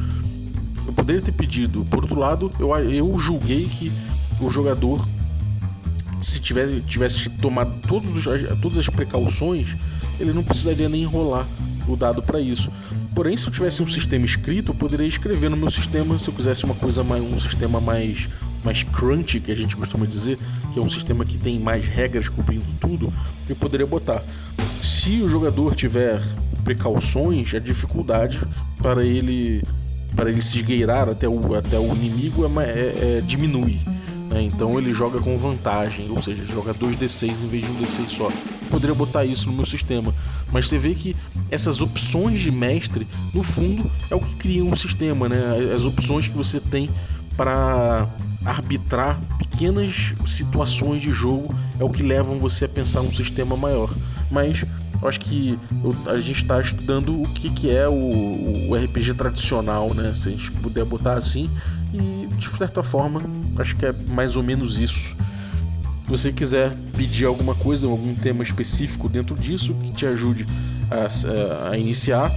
Eu 0.86 0.92
poderia 0.92 1.20
ter 1.20 1.32
pedido. 1.32 1.84
Por 1.84 2.02
outro 2.02 2.18
lado, 2.18 2.52
eu, 2.60 2.74
eu 2.76 3.18
julguei 3.18 3.64
que 3.64 3.92
o 4.40 4.50
jogador, 4.50 5.06
se 6.20 6.38
tivesse, 6.40 6.80
tivesse 6.82 7.30
tomado 7.30 7.74
todos, 7.88 8.24
todas 8.60 8.78
as 8.78 8.88
precauções, 8.88 9.74
ele 10.20 10.32
não 10.32 10.42
precisaria 10.42 10.88
nem 10.88 11.02
enrolar 11.02 11.46
o 11.88 11.96
dado 11.96 12.22
para 12.22 12.40
isso. 12.40 12.70
Porém, 13.14 13.36
se 13.36 13.46
eu 13.46 13.50
tivesse 13.50 13.82
um 13.82 13.88
sistema 13.88 14.26
escrito, 14.26 14.72
eu 14.72 14.74
poderia 14.74 15.06
escrever 15.06 15.48
no 15.48 15.56
meu 15.56 15.70
sistema, 15.70 16.18
se 16.18 16.28
eu 16.28 16.34
quisesse 16.34 16.64
uma 16.64 16.74
coisa 16.74 17.02
mais 17.02 17.22
um 17.22 17.38
sistema 17.38 17.80
mais 17.80 18.28
mais 18.66 18.82
crunchy, 18.82 19.40
que 19.40 19.52
a 19.52 19.54
gente 19.54 19.76
costuma 19.76 20.04
dizer, 20.04 20.38
que 20.72 20.78
é 20.78 20.82
um 20.82 20.88
sistema 20.88 21.24
que 21.24 21.38
tem 21.38 21.58
mais 21.60 21.86
regras 21.86 22.28
cobrindo 22.28 22.66
tudo, 22.80 23.12
eu 23.48 23.54
poderia 23.54 23.86
botar. 23.86 24.24
Se 24.82 25.22
o 25.22 25.28
jogador 25.28 25.76
tiver 25.76 26.20
precauções, 26.64 27.54
a 27.54 27.60
dificuldade 27.60 28.40
para 28.78 29.04
ele 29.04 29.62
para 30.16 30.30
ele 30.30 30.40
se 30.40 30.56
esgueirar 30.56 31.10
até 31.10 31.28
o, 31.28 31.54
até 31.54 31.78
o 31.78 31.94
inimigo 31.94 32.44
é, 32.44 32.62
é, 32.62 33.18
é 33.18 33.20
diminui. 33.20 33.78
Né? 34.30 34.42
Então 34.42 34.78
ele 34.78 34.92
joga 34.92 35.20
com 35.20 35.36
vantagem, 35.36 36.06
ou 36.10 36.20
seja, 36.22 36.44
joga 36.46 36.72
2d6 36.72 37.28
em 37.28 37.48
vez 37.48 37.64
de 37.64 37.70
um 37.70 37.74
d6 37.76 38.08
só. 38.08 38.32
poderia 38.70 38.94
botar 38.94 39.24
isso 39.24 39.48
no 39.50 39.56
meu 39.56 39.66
sistema, 39.66 40.14
mas 40.50 40.68
você 40.68 40.78
vê 40.78 40.94
que 40.94 41.14
essas 41.50 41.82
opções 41.82 42.40
de 42.40 42.50
mestre, 42.50 43.06
no 43.34 43.42
fundo, 43.42 43.90
é 44.10 44.14
o 44.14 44.20
que 44.20 44.34
cria 44.36 44.64
um 44.64 44.74
sistema, 44.74 45.28
né? 45.28 45.38
As 45.74 45.84
opções 45.84 46.26
que 46.26 46.36
você 46.36 46.58
tem 46.58 46.88
para 47.36 48.08
arbitrar 48.46 49.20
pequenas 49.38 50.14
situações 50.26 51.02
de 51.02 51.10
jogo 51.10 51.52
é 51.80 51.84
o 51.84 51.90
que 51.90 52.02
levam 52.02 52.38
você 52.38 52.66
a 52.66 52.68
pensar 52.68 53.00
um 53.00 53.12
sistema 53.12 53.56
maior. 53.56 53.92
Mas 54.30 54.64
acho 55.04 55.20
que 55.20 55.58
a 56.06 56.18
gente 56.18 56.42
está 56.42 56.60
estudando 56.60 57.20
o 57.20 57.28
que, 57.28 57.50
que 57.50 57.70
é 57.70 57.88
o, 57.88 58.70
o, 58.70 58.76
RPG 58.76 59.14
tradicional, 59.14 59.92
né? 59.92 60.14
Se 60.14 60.28
a 60.28 60.30
gente 60.30 60.50
puder 60.52 60.84
botar 60.84 61.14
assim. 61.14 61.50
E 61.92 62.26
de 62.36 62.48
certa 62.48 62.82
forma, 62.82 63.20
acho 63.58 63.76
que 63.76 63.84
é 63.84 63.92
mais 64.08 64.36
ou 64.36 64.42
menos 64.42 64.80
isso. 64.80 65.16
Se 66.04 66.08
você 66.08 66.32
quiser 66.32 66.72
pedir 66.96 67.24
alguma 67.24 67.54
coisa, 67.54 67.88
algum 67.88 68.14
tema 68.14 68.42
específico 68.42 69.08
dentro 69.08 69.34
disso 69.34 69.74
que 69.74 69.90
te 69.90 70.06
ajude 70.06 70.46
a, 70.88 71.70
a 71.70 71.76
iniciar, 71.76 72.30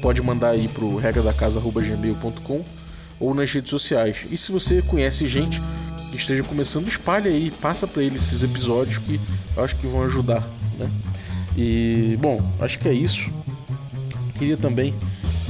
pode 0.00 0.22
mandar 0.22 0.50
aí 0.50 0.68
pro 0.68 0.96
regradacasa.gmail.com 0.96 2.78
ou 3.20 3.34
nas 3.34 3.50
redes 3.50 3.70
sociais. 3.70 4.18
E 4.30 4.36
se 4.36 4.52
você 4.52 4.82
conhece 4.82 5.26
gente 5.26 5.60
que 6.10 6.16
esteja 6.16 6.42
começando, 6.42 6.88
espalhe 6.88 7.28
aí, 7.28 7.50
passa 7.50 7.86
para 7.86 8.02
ele 8.02 8.16
esses 8.16 8.42
episódios 8.42 8.98
que 8.98 9.20
eu 9.56 9.64
acho 9.64 9.76
que 9.76 9.86
vão 9.86 10.02
ajudar, 10.04 10.46
né? 10.78 10.90
E, 11.56 12.16
bom, 12.20 12.40
acho 12.60 12.78
que 12.78 12.88
é 12.88 12.92
isso. 12.92 13.32
Queria 14.36 14.56
também 14.56 14.94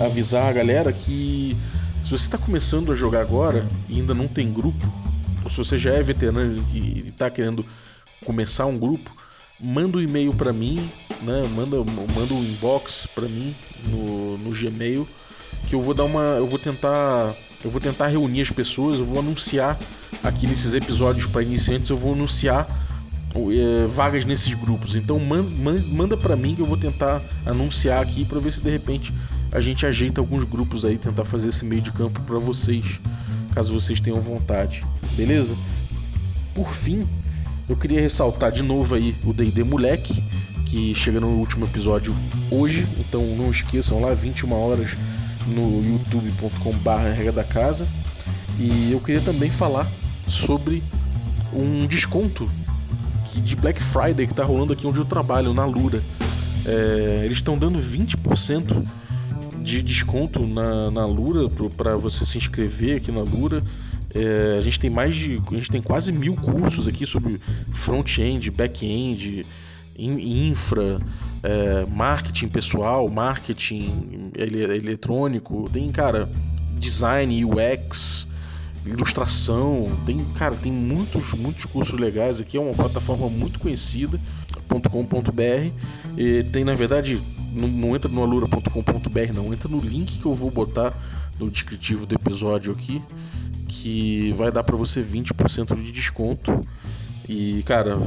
avisar 0.01 0.49
a 0.49 0.53
galera 0.53 0.93
que 0.93 1.57
se 2.03 2.11
você 2.11 2.25
está 2.25 2.39
começando 2.39 2.91
a 2.91 2.95
jogar 2.95 3.21
agora 3.21 3.67
e 3.89 3.97
ainda 3.97 4.15
não 4.15 4.27
tem 4.27 4.51
grupo, 4.51 4.91
ou 5.45 5.51
se 5.51 5.59
você 5.59 5.77
já 5.77 5.93
é 5.93 6.03
veterano 6.03 6.65
e 6.73 7.05
está 7.09 7.29
querendo 7.29 7.65
começar 8.25 8.65
um 8.67 8.77
grupo, 8.77 9.11
manda 9.61 9.99
um 9.99 10.01
e-mail 10.01 10.33
para 10.33 10.53
mim, 10.53 10.77
né? 11.23 11.43
Manda, 11.55 11.77
manda 11.77 12.35
um 12.35 12.43
inbox 12.43 13.07
para 13.15 13.29
mim 13.29 13.55
no, 13.85 14.39
no 14.39 14.51
Gmail 14.51 15.07
que 15.69 15.75
eu 15.75 15.83
vou 15.83 15.95
dar 15.95 16.05
uma, 16.05 16.23
eu 16.39 16.47
vou 16.47 16.59
tentar, 16.59 17.35
eu 17.65 17.71
vou 17.71 17.81
tentar 17.81 18.07
reunir 18.09 18.43
as 18.43 18.51
pessoas, 18.51 18.99
eu 18.99 19.05
vou 19.05 19.19
anunciar 19.19 19.79
aqui 20.23 20.47
nesses 20.47 20.75
episódios 20.75 21.27
para 21.27 21.43
iniciantes, 21.43 21.91
eu 21.91 21.97
vou 21.97 22.15
anunciar 22.15 22.67
é, 23.35 23.87
vagas 23.87 24.25
nesses 24.25 24.55
grupos. 24.55 24.97
Então 24.97 25.19
manda, 25.19 26.17
para 26.17 26.37
mim 26.37 26.55
que 26.55 26.63
eu 26.63 26.67
vou 26.67 26.77
tentar 26.77 27.21
anunciar 27.45 28.03
aqui 28.03 28.25
para 28.25 28.39
ver 28.39 28.53
se 28.53 28.63
de 28.63 28.71
repente 28.71 29.13
a 29.51 29.61
gente 29.61 29.87
ajeita 29.87 30.21
alguns 30.21 30.45
grupos 30.45 30.85
aí, 30.85 30.99
tentar 30.99 31.25
fazer 31.25 31.49
esse 31.49 31.65
meio 31.65 31.83
de 31.83 31.91
campo 31.91 32.21
para 32.23 32.39
vocês, 32.39 33.01
caso 33.55 33.73
vocês 33.73 33.99
tenham 34.01 34.21
vontade, 34.21 34.85
beleza? 35.17 35.57
Por 36.55 36.73
fim, 36.73 37.07
eu 37.69 37.77
queria 37.77 38.01
ressaltar 38.01 38.53
de 38.53 38.63
novo 38.63 38.95
aí 38.95 39.17
o 39.25 39.33
D&D 39.33 39.65
Moleque, 39.65 40.23
que 40.67 40.95
chega 40.95 41.19
no 41.19 41.29
último 41.29 41.65
episódio 41.65 42.15
hoje, 42.51 42.87
então 42.99 43.23
não 43.37 43.51
esqueçam 43.51 44.01
lá, 44.01 44.13
21 44.13 44.53
horas 44.53 44.97
no 45.49 45.83
youtube.com.br 45.85 46.91
regra 47.17 47.33
da 47.33 47.45
casa. 47.45 47.89
E 48.59 48.91
eu 48.93 49.01
queria 49.01 49.21
também 49.21 49.51
falar 49.51 49.87
sobre 50.27 50.83
um 51.53 51.87
desconto 51.87 52.51
de 53.43 53.57
Black 53.57 53.83
Friday 53.83 54.27
que 54.27 54.33
está 54.33 54.45
rolando 54.45 54.73
aqui 54.73 54.87
onde 54.87 54.99
eu 54.99 55.05
trabalho, 55.05 55.55
na 55.55 55.65
Lura. 55.65 56.03
É, 56.67 57.23
eles 57.25 57.39
estão 57.39 57.57
dando 57.57 57.79
20% 57.79 58.85
de 59.63 59.83
desconto 59.83 60.47
na, 60.47 60.91
na 60.91 61.07
Lura 61.07 61.49
para 61.77 61.97
você 61.97 62.25
se 62.25 62.39
inscrever 62.39 62.97
aqui 62.97 63.13
na 63.13 63.23
Lura. 63.23 63.63
É, 64.15 64.57
a 64.59 64.61
gente 64.63 64.81
tem 64.81 64.91
mais 64.91 65.15
de. 65.15 65.41
A 65.51 65.55
gente 65.55 65.71
tem 65.71 65.83
quase 65.83 66.13
mil 66.13 66.35
cursos 66.35 66.89
aqui 66.89 67.07
sobre 67.07 67.41
front-end, 67.71 68.51
back-end, 68.51 69.45
infra, 69.99 70.99
é, 71.43 71.87
marketing 71.91 72.49
pessoal, 72.49 73.09
marketing 73.09 74.31
ele, 74.35 74.63
eletrônico, 74.63 75.69
tem, 75.73 75.91
cara, 75.91 76.29
design, 76.79 77.45
UX, 77.45 78.27
ilustração, 78.85 79.85
tem, 80.07 80.25
cara, 80.37 80.55
tem 80.55 80.73
muitos, 80.73 81.33
muitos 81.35 81.65
cursos 81.67 81.99
legais 81.99 82.41
aqui, 82.41 82.57
é 82.57 82.61
uma 82.61 82.75
plataforma 82.75 83.29
muito 83.29 83.59
conhecida, 83.59 84.21
.com.br, 84.69 85.73
e 86.17 86.43
tem, 86.45 86.65
na 86.65 86.75
verdade, 86.75 87.21
não, 87.53 87.69
não 87.69 87.97
entra 87.97 88.11
no 88.11 88.23
alura.com.br 88.23 89.33
não, 89.35 89.53
entra 89.53 89.69
no 89.69 89.81
link 89.81 90.19
que 90.19 90.27
eu 90.27 90.35
vou 90.35 90.51
botar 90.51 90.93
no 91.39 91.51
descritivo 91.51 92.05
do 92.05 92.15
episódio 92.15 92.73
aqui, 92.73 93.03
que 93.69 94.33
vai 94.33 94.51
dar 94.51 94.65
para 94.65 94.77
você 94.77 95.01
20% 95.01 95.75
de 95.83 95.93
desconto. 95.93 96.61
E, 97.29 97.63
cara, 97.65 97.99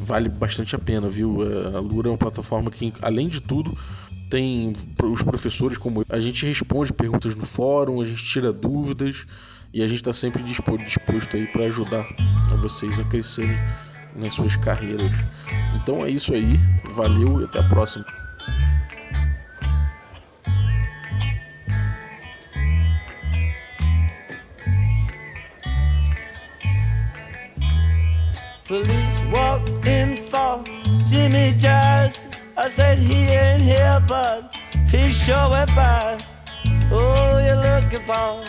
vale 0.00 0.28
bastante 0.28 0.74
a 0.74 0.78
pena, 0.78 1.08
viu? 1.08 1.42
É, 1.42 1.76
a 1.76 1.80
Lura 1.80 2.08
é 2.08 2.10
uma 2.10 2.18
plataforma 2.18 2.70
que, 2.70 2.92
além 3.02 3.28
de 3.28 3.40
tudo, 3.40 3.76
tem 4.28 4.72
os 5.04 5.22
professores 5.22 5.76
como 5.76 6.04
a 6.08 6.20
gente 6.20 6.46
responde 6.46 6.92
perguntas 6.92 7.34
no 7.34 7.44
fórum, 7.44 8.00
a 8.00 8.04
gente 8.04 8.24
tira 8.24 8.52
dúvidas 8.52 9.26
e 9.72 9.82
a 9.82 9.86
gente 9.86 9.98
está 9.98 10.12
sempre 10.12 10.42
disposto 10.42 11.36
aí 11.36 11.46
para 11.46 11.64
ajudar 11.64 12.04
vocês 12.60 12.98
a 12.98 13.04
crescerem 13.04 13.56
nas 14.16 14.34
suas 14.34 14.56
carreiras. 14.56 15.10
Então 15.76 16.04
é 16.04 16.10
isso 16.10 16.32
aí, 16.32 16.58
valeu 16.92 17.40
e 17.40 17.44
até 17.44 17.58
a 17.58 17.68
próxima. 17.68 18.04
Police 28.70 28.99
walked 29.32 29.86
in 29.86 30.16
for 30.16 30.62
Jimmy 31.08 31.54
Jazz. 31.56 32.24
I 32.56 32.68
said 32.68 32.98
he 32.98 33.24
ain't 33.24 33.62
here, 33.62 34.02
but 34.06 34.56
he 34.90 35.12
sure 35.12 35.50
went 35.50 35.70
past. 35.70 36.32
Oh, 36.92 37.38
you're 37.44 37.56
looking 37.56 38.04
for 38.06 38.44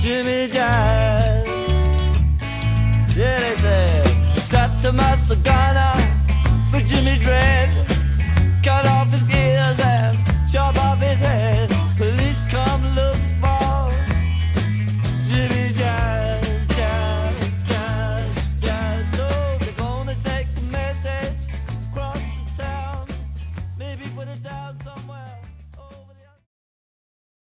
Jimmy 0.00 0.48
Jazz. 0.52 1.46
Yeah, 3.16 3.40
they 3.40 3.56
said, 3.56 4.06
start 4.36 4.70
to 4.82 4.92
my 4.92 5.16
cigar 5.16 5.94
for 6.70 6.80
Jimmy 6.80 7.18
Dread. 7.18 7.70
Cut 8.62 8.86
off 8.86 9.08
his 9.10 9.24
ears 9.34 9.80
and 9.84 10.18
chop 10.52 10.76
off 10.76 11.00
his 11.00 11.18
head. 11.18 11.68
Police 11.96 12.40
come 12.50 12.82
look. 12.94 13.27